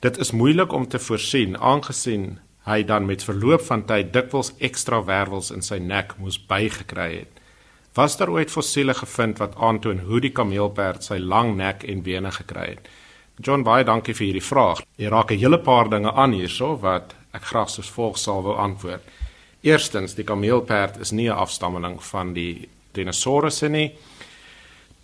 Dit 0.00 0.18
is 0.18 0.32
moeilik 0.32 0.72
om 0.72 0.88
te 0.88 0.98
voorsien 0.98 1.58
aangesien 1.58 2.38
hy 2.64 2.82
dan 2.82 3.06
met 3.06 3.24
verloop 3.24 3.60
van 3.68 3.84
tyd 3.84 4.12
dikwels 4.12 4.52
ekstra 4.58 5.02
wervels 5.04 5.50
in 5.50 5.62
sy 5.62 5.78
nek 5.78 6.16
moes 6.18 6.38
bygekry 6.38 7.10
het. 7.18 7.40
Was 7.94 8.16
daar 8.16 8.32
ooit 8.34 8.50
fossiele 8.50 8.94
gevind 8.94 9.38
wat 9.38 9.56
aantoon 9.56 10.00
hoe 10.08 10.20
die 10.20 10.32
kameelperd 10.34 11.04
sy 11.04 11.18
lang 11.18 11.54
nek 11.56 11.84
en 11.84 12.02
bene 12.02 12.32
gekry 12.34 12.68
het? 12.72 12.88
John, 13.38 13.62
baie 13.66 13.84
dankie 13.84 14.14
vir 14.14 14.28
hierdie 14.28 14.46
vraag. 14.46 14.80
Jy 14.98 15.08
raak 15.10 15.30
'n 15.30 15.38
hele 15.38 15.58
paar 15.58 15.88
dinge 15.88 16.12
aan 16.12 16.32
hierso 16.32 16.76
wat 16.80 17.14
ek 17.32 17.42
graag 17.42 17.70
soos 17.70 17.90
volg 17.90 18.18
sal 18.18 18.42
wil 18.42 18.56
antwoord. 18.56 19.02
Eerstens, 19.62 20.14
die 20.14 20.24
kameelperd 20.24 21.00
is 21.00 21.12
nie 21.12 21.28
'n 21.28 21.36
afstammeling 21.36 22.02
van 22.02 22.34
die 22.34 22.68
dinosourusse 22.92 23.68
nie. 23.68 23.92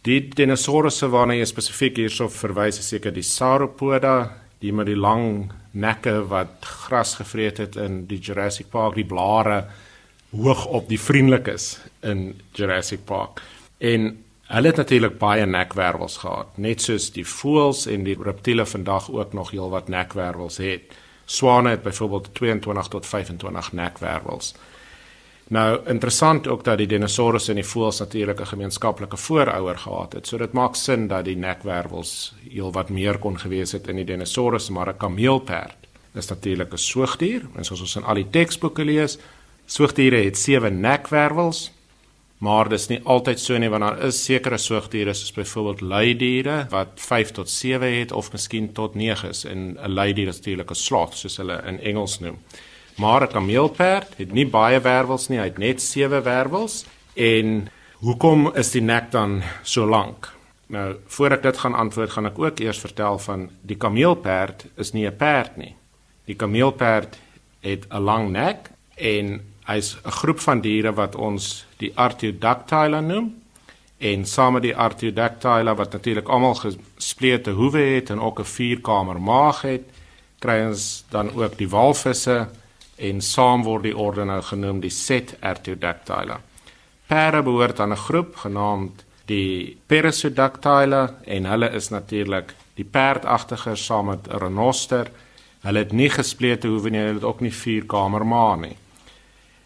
Die 0.03 0.21
dinosourusse 0.29 1.09
waarna 1.09 1.35
jy 1.35 1.45
spesifiek 1.45 1.97
hierso 1.97 2.29
verwys 2.29 2.79
is 2.79 2.89
seker 2.89 3.13
die 3.13 3.23
sauropoda, 3.23 4.31
die 4.61 4.73
met 4.73 4.87
die 4.87 4.99
lang 4.99 5.53
nekke 5.71 6.27
wat 6.29 6.65
gras 6.87 7.15
gevreet 7.21 7.59
het 7.63 7.77
in 7.77 8.05
die 8.11 8.19
Jurassic 8.19 8.69
Park, 8.71 8.95
die 8.95 9.07
blare 9.09 9.65
hoog 10.31 10.67
op 10.67 10.89
die 10.89 11.01
vriendelikes 11.01 11.79
in 12.07 12.41
Jurassic 12.55 13.05
Park. 13.05 13.43
En 13.79 14.13
Hulle 14.51 14.67
het 14.67 14.77
natuurlik 14.77 15.19
baie 15.19 15.45
nekwervels 15.47 16.17
gehad, 16.25 16.57
net 16.59 16.83
soos 16.83 17.05
die 17.15 17.23
voëls 17.23 17.85
en 17.87 18.03
die 18.03 18.17
reptiele 18.19 18.65
vandag 18.67 19.07
ook 19.15 19.33
nog 19.39 19.53
heelwat 19.55 19.87
nekwervels 19.89 20.57
het. 20.59 20.97
Swane 21.31 21.71
het 21.77 21.85
byvoorbeeld 21.85 22.33
22 22.35 22.89
tot 22.91 23.07
25 23.07 23.73
nekwervels. 23.73 24.55
Nou 25.51 25.81
interessant 25.91 26.47
ook 26.49 26.65
dat 26.65 26.79
die 26.79 26.87
dinosourusse 26.87 27.51
en 27.51 27.59
die 27.59 27.67
voëls 27.67 27.99
natuurlik 27.99 28.41
'n 28.41 28.53
gemeenskaplike 28.53 29.17
voorouder 29.17 29.79
gehad 29.79 30.13
het. 30.13 30.27
So 30.27 30.39
dit 30.39 30.53
maak 30.53 30.75
sin 30.75 31.09
dat 31.09 31.25
die 31.25 31.37
nekwervels 31.37 32.35
heelwat 32.49 32.89
meer 32.89 33.19
kon 33.19 33.39
gewees 33.39 33.73
het 33.73 33.89
in 33.89 33.97
die 33.97 34.05
dinosourusse, 34.05 34.73
maar 34.73 34.89
'n 34.89 34.97
kameelperd 34.97 35.77
is 36.15 36.29
natuurlik 36.29 36.73
'n 36.73 36.79
soogdier, 36.79 37.43
en 37.57 37.65
soos 37.65 37.81
ons 37.81 37.97
in 37.97 38.05
al 38.05 38.15
die 38.15 38.31
teksboeke 38.31 38.85
lees, 38.85 39.19
Soogdiere 39.71 40.25
het 40.25 40.39
7 40.39 40.81
nekwervels, 40.81 41.71
maar 42.43 42.69
dis 42.69 42.89
nie 42.91 42.99
altyd 43.05 43.39
so 43.39 43.59
nie 43.59 43.69
want 43.71 43.85
daar 43.85 44.01
is 44.09 44.19
sekere 44.25 44.59
soogdiere 44.59 45.13
soos 45.15 45.31
byvoorbeeld 45.37 45.81
luidiere 45.81 46.57
wat 46.73 46.97
5 46.97 47.31
tot 47.37 47.51
7 47.51 47.93
het 47.99 48.13
of 48.13 48.33
miskien 48.33 48.73
tot 48.75 48.95
9 48.99 49.29
is 49.29 49.45
en 49.45 49.77
'n 49.79 49.93
luidier 49.95 50.29
is 50.29 50.37
natuurlik 50.37 50.71
'n 50.71 50.75
sloth 50.75 51.15
soos 51.15 51.37
hulle 51.37 51.63
in 51.67 51.81
Engels 51.81 52.19
noem. 52.19 52.39
Maar 53.01 53.23
'n 53.23 53.33
kameelperd 53.33 54.17
het 54.17 54.33
nie 54.33 54.47
baie 54.47 54.81
wervels 54.81 55.29
nie, 55.29 55.39
hy 55.39 55.45
het 55.45 55.59
net 55.59 55.83
7 55.83 56.23
wervels 56.23 56.85
en 57.15 57.69
hoekom 57.93 58.51
is 58.55 58.71
die 58.71 58.83
nek 58.83 59.11
dan 59.11 59.43
so 59.63 59.87
lank? 59.87 60.33
Nou, 60.67 60.97
voor 61.07 61.31
ek 61.31 61.43
dit 61.43 61.59
gaan 61.59 61.75
antwoord, 61.75 62.11
gaan 62.11 62.27
ek 62.27 62.39
ook 62.39 62.59
eers 62.61 62.79
vertel 62.79 63.19
van 63.19 63.51
die 63.63 63.77
kameelperd 63.77 64.67
is 64.77 64.93
nie 64.93 65.07
'n 65.07 65.17
perd 65.17 65.57
nie. 65.57 65.75
Die 66.25 66.35
kameelperd 66.35 67.19
het 67.61 67.87
'n 67.89 68.03
lang 68.03 68.31
nek 68.31 68.71
en 68.95 69.41
hy's 69.65 69.97
'n 70.05 70.11
groep 70.11 70.41
van 70.41 70.61
diere 70.61 70.93
wat 70.93 71.15
ons 71.15 71.67
die 71.77 71.93
Artiodactyla 71.95 73.01
noem 73.01 73.35
en 73.99 74.27
saam 74.27 74.53
met 74.53 74.63
die 74.63 74.77
Artiodactyla 74.77 75.75
wat 75.75 75.93
natuurlik 75.93 76.29
almal 76.29 76.55
gesplete 76.55 77.51
hoewe 77.51 77.81
het 77.81 78.11
en 78.11 78.21
ook 78.21 78.39
'n 78.41 78.45
vierkamer 78.45 79.21
maag 79.21 79.63
het, 79.63 79.83
kry 80.39 80.67
ons 80.67 81.05
dan 81.09 81.33
ook 81.35 81.59
die 81.59 81.69
walvisse 81.69 82.49
en 83.01 83.21
saam 83.21 83.65
word 83.65 83.89
die 83.89 83.97
orde 83.97 84.25
nou 84.25 84.41
genoem 84.43 84.81
die 84.81 84.93
Set 84.93 85.37
Artiodactyla. 85.41 86.41
Perde 87.09 87.43
behoort 87.43 87.81
aan 87.81 87.93
'n 87.93 88.05
groep 88.07 88.37
genaamd 88.37 89.05
die 89.27 89.77
Perissodactyla 89.87 91.15
en 91.25 91.45
hulle 91.45 91.71
is 91.71 91.89
natuurlik 91.89 92.55
die 92.75 92.85
perdagtige 92.85 93.77
saam 93.77 94.07
met 94.07 94.29
'n 94.29 94.39
renoster. 94.39 95.11
Hulle 95.63 95.79
het 95.79 95.93
nie 95.93 96.11
gesplete 96.11 96.69
hoewe 96.69 96.91
nie, 96.91 97.01
hulle 97.01 97.15
het 97.15 97.25
ook 97.25 97.41
nie 97.41 97.53
vierkamer 97.53 98.27
maag 98.27 98.59
nie. 98.61 98.77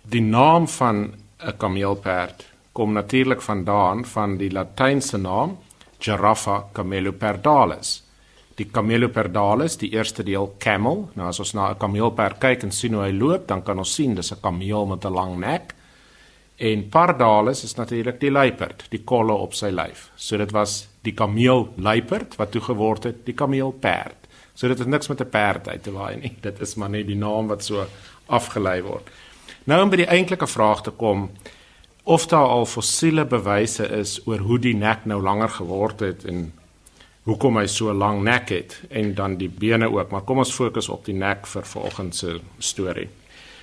Die 0.02 0.22
naam 0.22 0.68
van 0.68 1.14
'n 1.38 1.56
kameelperd 1.56 2.46
kom 2.72 2.92
natuurlik 2.92 3.42
vandaan 3.42 4.04
van 4.04 4.36
die 4.36 4.50
latynse 4.50 5.16
naam 5.16 5.58
Giraffa 5.98 6.64
camelopardalis. 6.72 8.03
Die 8.54 8.66
camelopardalis, 8.70 9.76
die 9.76 9.90
eerste 9.92 10.22
deel 10.22 10.54
camel. 10.58 11.08
Nou 11.14 11.28
as 11.28 11.40
ons 11.40 11.54
na 11.54 11.70
'n 11.70 11.78
kameelperd 11.78 12.38
kyk 12.38 12.62
en 12.62 12.72
sien 12.72 12.94
hoe 12.94 13.02
hy 13.02 13.12
loop, 13.12 13.48
dan 13.48 13.62
kan 13.62 13.78
ons 13.78 13.94
sien 13.94 14.14
dis 14.14 14.32
'n 14.32 14.40
kameel 14.40 14.86
met 14.86 15.04
'n 15.04 15.12
lang 15.12 15.38
nek. 15.38 15.74
En 16.56 16.88
pardalis 16.88 17.64
is 17.64 17.74
natuurlik 17.74 18.20
die 18.20 18.30
luiperd, 18.30 18.86
die 18.90 19.02
kolle 19.04 19.32
op 19.32 19.54
sy 19.54 19.72
lyf. 19.74 20.10
So 20.14 20.36
dit 20.36 20.52
was 20.54 20.88
die 21.02 21.12
kameel 21.12 21.72
luiperd 21.76 22.36
wat 22.36 22.50
toe 22.50 22.60
geword 22.60 23.04
het 23.04 23.24
die 23.26 23.34
kameelperd. 23.34 24.16
So 24.54 24.68
dit 24.68 24.78
het 24.78 24.88
niks 24.88 25.08
met 25.08 25.20
'n 25.20 25.28
perd 25.28 25.68
uit 25.68 25.82
te 25.82 25.92
waai 25.92 26.16
nie. 26.16 26.36
Dit 26.48 26.60
is 26.60 26.74
maar 26.74 26.90
net 26.90 27.06
die 27.06 27.16
naam 27.16 27.46
wat 27.46 27.64
so 27.64 27.86
afgelei 28.26 28.82
word. 28.82 29.10
Nou 29.64 29.82
om 29.82 29.90
by 29.90 29.96
die 29.96 30.06
eintlike 30.06 30.46
vraag 30.46 30.82
te 30.82 30.90
kom 30.90 31.30
of 32.04 32.26
daar 32.26 32.46
al 32.46 32.66
fossiele 32.66 33.24
bewyse 33.24 33.88
is 33.88 34.20
oor 34.26 34.38
hoe 34.38 34.58
die 34.58 34.74
nek 34.74 35.04
nou 35.04 35.22
langer 35.22 35.48
geword 35.48 36.00
het 36.00 36.24
en 36.24 36.52
hoekom 37.24 37.56
hy 37.56 37.66
so 37.66 37.92
lank 37.92 38.22
nek 38.24 38.50
het 38.52 38.78
en 38.90 39.14
dan 39.14 39.36
die 39.40 39.48
bene 39.48 39.88
ook, 39.88 40.10
maar 40.10 40.24
kom 40.28 40.42
ons 40.42 40.52
fokus 40.54 40.88
op 40.92 41.06
die 41.06 41.16
nek 41.16 41.46
vir 41.46 41.64
vanoggend 41.64 42.16
se 42.16 42.38
storie. 42.58 43.08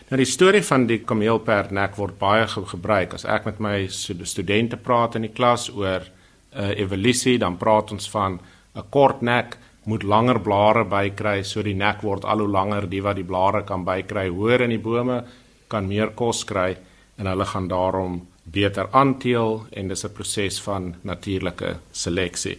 Nou 0.10 0.18
die 0.20 0.28
storie 0.28 0.64
van 0.68 0.88
die 0.90 1.00
kameelperd 1.08 1.72
nek 1.72 1.96
word 1.96 2.18
baie 2.20 2.48
ge 2.48 2.66
gebruik 2.74 3.14
as 3.16 3.26
ek 3.26 3.46
met 3.48 3.62
my 3.64 3.76
studente 3.88 4.78
praat 4.78 5.16
in 5.16 5.30
die 5.30 5.36
klas 5.36 5.70
oor 5.70 6.02
'n 6.02 6.60
uh, 6.60 6.72
eh, 6.72 6.80
evolusie, 6.84 7.38
dan 7.38 7.58
praat 7.58 7.92
ons 7.92 8.10
van 8.10 8.40
'n 8.76 8.84
kort 8.90 9.22
nek 9.22 9.58
moet 9.86 10.04
langer 10.04 10.40
blare 10.40 10.84
bykry 10.86 11.44
so 11.44 11.64
die 11.64 11.74
nek 11.74 12.02
word 12.02 12.26
al 12.26 12.40
hoe 12.40 12.48
langer 12.48 12.90
die 12.90 13.02
wat 13.02 13.16
die 13.16 13.24
blare 13.24 13.64
kan 13.64 13.86
bykry 13.86 14.28
hoër 14.30 14.62
in 14.62 14.70
die 14.70 14.84
bome 14.84 15.24
kan 15.68 15.88
meer 15.88 16.12
kos 16.14 16.44
kry 16.44 16.76
en 17.18 17.26
hulle 17.26 17.46
gaan 17.46 17.68
daarom 17.68 18.22
beter 18.44 18.90
aanteel 18.92 19.66
en 19.72 19.88
dis 19.88 20.06
'n 20.06 20.14
proses 20.14 20.62
van 20.62 20.96
natuurlike 21.04 21.80
seleksie. 21.92 22.58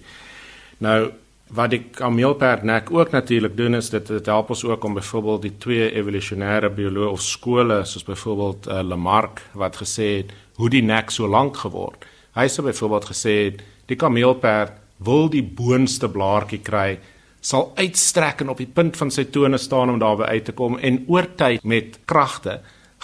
Nou 0.83 1.13
wat 1.53 1.71
die 1.75 1.83
kameelperdnek 1.95 2.89
ook 2.91 3.11
natuurlik 3.13 3.57
doen 3.57 3.77
is 3.77 3.91
dit 3.93 4.07
dit 4.09 4.27
help 4.27 4.51
ons 4.55 4.65
ook 4.65 4.85
om 4.85 4.95
byvoorbeeld 4.97 5.43
die 5.43 5.57
twee 5.61 5.91
evolusionêre 5.93 6.71
bioloë 6.73 7.11
of 7.13 7.21
skole 7.23 7.83
soos 7.85 8.07
byvoorbeeld 8.09 8.67
uh, 8.67 8.81
Lamarck 8.81 9.43
wat 9.53 9.77
gesê 9.83 10.09
het 10.23 10.33
hoe 10.57 10.71
die 10.73 10.83
nek 10.83 11.13
so 11.13 11.29
lank 11.29 11.61
geword. 11.61 12.07
Hy 12.35 12.47
sê 12.49 12.65
byvoorbeeld 12.65 13.11
gesê 13.13 13.35
het 13.45 13.61
die 13.93 14.01
kameelperd 14.01 14.81
wil 15.05 15.29
die 15.29 15.45
boonste 15.45 16.09
blaartjie 16.09 16.63
kry 16.65 16.97
sal 17.43 17.73
uitstrek 17.77 18.41
en 18.41 18.53
op 18.55 18.61
die 18.63 18.71
punt 18.71 18.97
van 18.97 19.11
sy 19.11 19.27
tone 19.35 19.59
staan 19.59 19.91
om 19.93 20.01
daarby 20.01 20.31
uit 20.31 20.45
te 20.49 20.57
kom 20.57 20.79
en 20.79 21.03
oor 21.11 21.27
tyd 21.37 21.65
met 21.67 21.99
kragte 22.07 22.61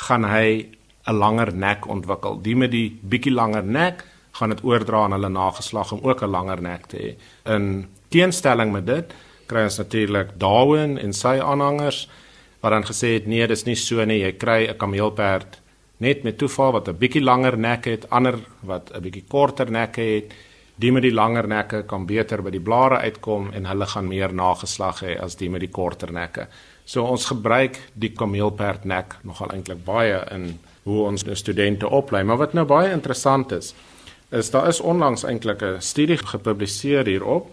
gaan 0.09 0.25
hy 0.25 0.67
'n 1.09 1.15
langer 1.15 1.55
nek 1.55 1.89
ontwikkel. 1.89 2.43
Die 2.43 2.57
met 2.57 2.71
die 2.71 2.99
bietjie 3.03 3.33
langer 3.33 3.65
nek 3.65 4.05
gaan 4.39 4.55
dit 4.55 4.65
oordra 4.65 5.05
aan 5.05 5.17
hulle 5.17 5.29
nageslag 5.29 5.93
om 5.93 6.01
ook 6.03 6.23
'n 6.23 6.31
langer 6.31 6.63
nek 6.63 6.87
te 6.87 6.97
hê. 6.97 7.11
In 7.55 7.87
teenstelling 8.09 8.73
met 8.73 8.87
dit 8.87 9.15
kry 9.47 9.65
ons 9.65 9.79
natuurlik 9.79 10.39
Darwin 10.39 10.99
en 10.99 11.13
sy 11.13 11.39
aanhangers 11.41 12.09
wat 12.61 12.73
dan 12.73 12.85
gesê 12.85 13.15
het 13.15 13.27
nee, 13.27 13.47
dis 13.47 13.65
nie 13.65 13.77
so 13.77 14.05
nie. 14.05 14.21
Jy 14.21 14.33
kry 14.33 14.69
'n 14.69 14.77
kameelperd 14.77 15.61
net 15.99 16.23
met 16.25 16.39
toeval 16.39 16.73
wat 16.73 16.89
'n 16.89 16.99
bietjie 16.99 17.23
langer 17.23 17.59
nek 17.59 17.85
het, 17.85 18.11
ander 18.11 18.39
wat 18.61 18.91
'n 18.95 19.03
bietjie 19.03 19.25
korter 19.29 19.71
nekke 19.71 20.01
het. 20.01 20.35
Die 20.77 20.93
met 20.93 21.03
die 21.03 21.15
langer 21.15 21.49
nekke 21.49 21.83
kan 21.83 22.07
beter 22.07 22.43
by 22.43 22.51
die 22.51 22.61
blare 22.61 22.99
uitkom 22.99 23.51
en 23.53 23.67
hulle 23.67 23.87
gaan 23.87 24.09
meer 24.09 24.33
nageslag 24.33 25.03
hê 25.03 25.21
as 25.21 25.37
die 25.37 25.51
met 25.51 25.61
die 25.61 25.71
korter 25.71 26.13
nekke. 26.13 26.47
So 26.85 27.05
ons 27.05 27.27
gebruik 27.27 27.79
die 27.95 28.13
kameelperdnek 28.13 29.17
nogal 29.23 29.49
eintlik 29.49 29.85
baie 29.85 30.25
in 30.31 30.59
hoe 30.85 31.05
ons 31.05 31.25
studente 31.33 31.89
oplei, 31.89 32.23
maar 32.23 32.37
wat 32.37 32.55
nou 32.55 32.65
baie 32.65 32.93
interessant 32.93 33.53
is, 33.53 33.75
is 34.31 34.51
daar 34.51 34.69
is 34.69 34.81
onlangs 34.81 35.25
eintlik 35.25 35.63
'n 35.63 35.81
studie 35.81 36.17
gepubliseer 36.17 37.07
hierop 37.07 37.51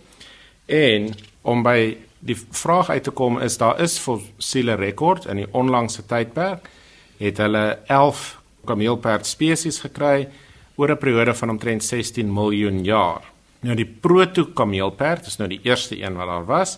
en 0.66 1.14
om 1.42 1.64
by 1.64 1.98
die 2.20 2.38
vraag 2.52 2.90
uit 2.90 3.04
te 3.04 3.12
kom 3.12 3.40
is 3.42 3.58
daar 3.58 3.80
is 3.82 3.98
fossiele 4.00 4.76
rekord 4.76 5.26
in 5.26 5.36
die 5.36 5.52
onlangse 5.52 6.06
tydperk 6.06 6.70
het 7.18 7.38
hulle 7.38 7.80
11 7.88 8.42
kameelperd 8.66 9.26
spesies 9.26 9.80
gekry 9.80 10.28
oor 10.76 10.92
'n 10.92 10.98
periode 10.98 11.34
van 11.34 11.50
omtrent 11.50 11.84
16 11.84 12.34
miljoen 12.34 12.84
jaar. 12.84 13.22
Nou 13.60 13.76
die 13.76 13.86
proto-kameelperd 14.02 15.26
is 15.26 15.38
nou 15.38 15.50
die 15.50 15.60
eerste 15.64 16.02
een 16.02 16.16
wat 16.16 16.28
daar 16.28 16.46
was. 16.46 16.78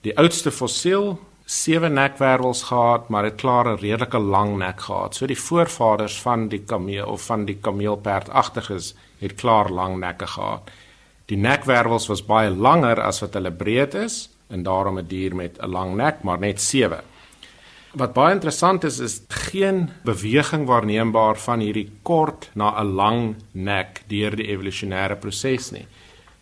Die 0.00 0.16
oudste 0.18 0.50
fossiel 0.50 1.18
sewe 1.52 1.88
nekwervels 1.88 2.62
gehad, 2.62 3.08
maar 3.08 3.24
het 3.24 3.40
klaar 3.40 3.66
'n 3.68 3.80
redelike 3.80 4.18
lang 4.18 4.56
nek 4.56 4.80
gehad. 4.80 5.14
So 5.14 5.26
die 5.26 5.40
voorvaders 5.40 6.20
van 6.20 6.48
die 6.48 6.64
kameel 6.64 7.06
of 7.06 7.22
van 7.22 7.44
die 7.44 7.58
kameelperdagtiges 7.60 8.94
het 9.18 9.34
klaar 9.34 9.70
lang 9.70 9.98
nekke 9.98 10.26
gehad. 10.26 10.70
Die 11.26 11.36
nekwervels 11.36 12.06
was 12.06 12.24
baie 12.24 12.50
langer 12.50 13.00
as 13.00 13.20
wat 13.20 13.34
hulle 13.34 13.50
breed 13.50 13.94
is 13.94 14.30
en 14.48 14.62
daarom 14.62 14.98
'n 14.98 15.06
dier 15.06 15.34
met 15.34 15.58
'n 15.58 15.70
lang 15.70 15.94
nek, 15.96 16.22
maar 16.22 16.38
net 16.38 16.60
sewe. 16.60 17.00
Wat 17.92 18.12
baie 18.12 18.32
interessant 18.32 18.84
is 18.84 18.98
is 18.98 19.22
geen 19.28 19.90
beweging 20.04 20.66
waarneembaar 20.66 21.36
van 21.36 21.60
hierdie 21.60 21.90
kort 22.02 22.50
na 22.54 22.80
'n 22.80 22.94
lang 22.94 23.36
nek 23.52 24.02
deur 24.06 24.36
die 24.36 24.48
evolusionêre 24.48 25.16
proses 25.16 25.70
nie. 25.70 25.86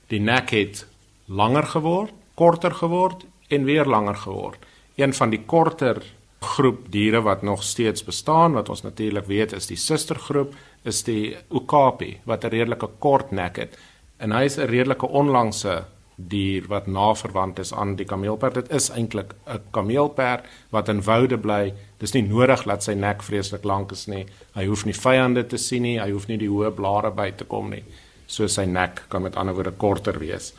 Die 0.06 0.20
nek 0.20 0.50
het 0.50 0.86
langer 1.26 1.66
geword, 1.66 2.12
korter 2.34 2.74
geword 2.74 3.24
en 3.48 3.64
weer 3.64 3.84
langer 3.84 4.16
geword 4.16 4.68
een 5.00 5.14
van 5.14 5.30
die 5.30 5.42
korter 5.46 6.02
groep 6.40 6.88
diere 6.92 7.20
wat 7.20 7.42
nog 7.42 7.62
steeds 7.62 8.04
bestaan 8.04 8.52
wat 8.52 8.68
ons 8.68 8.82
natuurlik 8.82 9.26
weet 9.26 9.52
is 9.52 9.68
die 9.68 9.76
sustergroep 9.76 10.54
is 10.88 11.02
die 11.04 11.36
okapi 11.48 12.20
wat 12.24 12.44
'n 12.44 12.52
redelike 12.56 12.88
kort 12.98 13.30
nek 13.30 13.56
het. 13.56 13.78
En 14.18 14.32
hy 14.32 14.44
is 14.44 14.58
'n 14.58 14.68
redelike 14.68 15.06
onlangse 15.06 15.84
dier 16.16 16.66
wat 16.68 16.86
naverwant 16.86 17.58
is 17.58 17.72
aan 17.72 17.96
die 17.96 18.04
kameelperd. 18.04 18.54
Dit 18.54 18.70
is 18.70 18.90
eintlik 18.90 19.34
'n 19.46 19.60
kameelperd 19.70 20.44
wat 20.70 20.88
in 20.88 21.02
woude 21.02 21.38
bly. 21.38 21.74
Dis 21.98 22.12
nie 22.12 22.22
nodig 22.22 22.62
dat 22.62 22.82
sy 22.82 22.92
nek 22.92 23.22
vreeslik 23.22 23.64
lank 23.64 23.92
is 23.92 24.06
nie. 24.06 24.26
Hy 24.54 24.66
hoef 24.66 24.84
nie 24.84 24.94
vyande 24.94 25.46
te 25.46 25.56
sien 25.56 25.82
nie. 25.82 26.00
Hy 26.00 26.10
hoef 26.10 26.26
nie 26.28 26.38
die 26.38 26.48
hoë 26.48 26.70
blare 26.70 27.10
by 27.10 27.30
te 27.30 27.44
kom 27.44 27.70
nie. 27.70 27.84
So 28.26 28.46
sy 28.46 28.64
nek 28.64 29.04
kan 29.08 29.22
met 29.22 29.36
ander 29.36 29.54
woorde 29.54 29.72
korter 29.72 30.18
wees. 30.18 30.54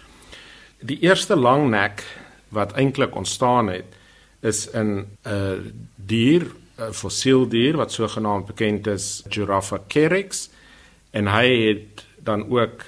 Die 0.80 1.00
eerste 1.02 1.36
lang 1.36 1.70
nek 1.70 2.04
wat 2.50 2.74
eintlik 2.74 3.16
ontstaan 3.16 3.68
het 3.68 3.86
is 4.42 4.68
in 4.70 4.90
'n 4.98 5.06
uh, 5.28 5.60
dier, 5.96 6.48
'n 6.78 6.94
fossiel 6.94 7.48
dier 7.48 7.78
wat 7.78 7.92
sogenaamd 7.92 8.46
bekend 8.46 8.88
is 8.88 9.24
Giraffa 9.30 9.80
carex 9.88 10.50
en 11.12 11.28
hy 11.28 11.48
het 11.68 12.06
dan 12.24 12.50
ook 12.50 12.86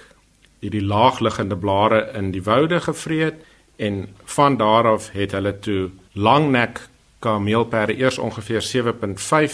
hierdie 0.60 0.86
laagliggende 0.86 1.58
blare 1.58 2.12
in 2.14 2.32
die 2.32 2.44
woude 2.44 2.80
gevreet 2.80 3.36
en 3.76 4.08
van 4.24 4.58
daar 4.58 4.88
af 4.88 5.12
het 5.12 5.32
hulle 5.32 5.60
toe 5.60 5.90
langnek 6.12 6.88
kameelperde 7.20 7.98
eers 7.98 8.18
ongeveer 8.18 8.62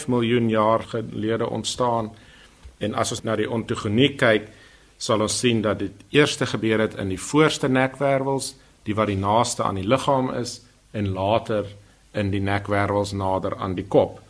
7.5 0.02 0.06
miljoen 0.06 0.48
jaar 0.48 0.82
gelede 0.82 1.48
ontstaan. 1.48 2.12
En 2.78 2.94
as 2.94 3.10
ons 3.10 3.22
na 3.22 3.36
die 3.36 3.50
ontogenie 3.50 4.14
kyk 4.14 4.48
sal 5.00 5.20
ons 5.24 5.38
sien 5.38 5.62
dat 5.62 5.78
dit 5.78 6.04
eers 6.10 6.36
gebeur 6.36 6.80
het 6.80 6.94
in 6.94 7.08
die 7.08 7.20
voorste 7.20 7.68
nekwervels 7.68 8.54
die 8.84 8.94
wat 8.94 9.08
die 9.08 9.16
naaste 9.16 9.62
aan 9.62 9.78
die 9.80 9.86
liggaam 9.86 10.30
is 10.34 10.60
en 10.92 11.12
later 11.12 11.66
in 12.12 12.30
die 12.30 12.40
nekwervels 12.40 13.12
nader 13.12 13.56
aan 13.56 13.74
die 13.74 13.86
kop. 13.86 14.20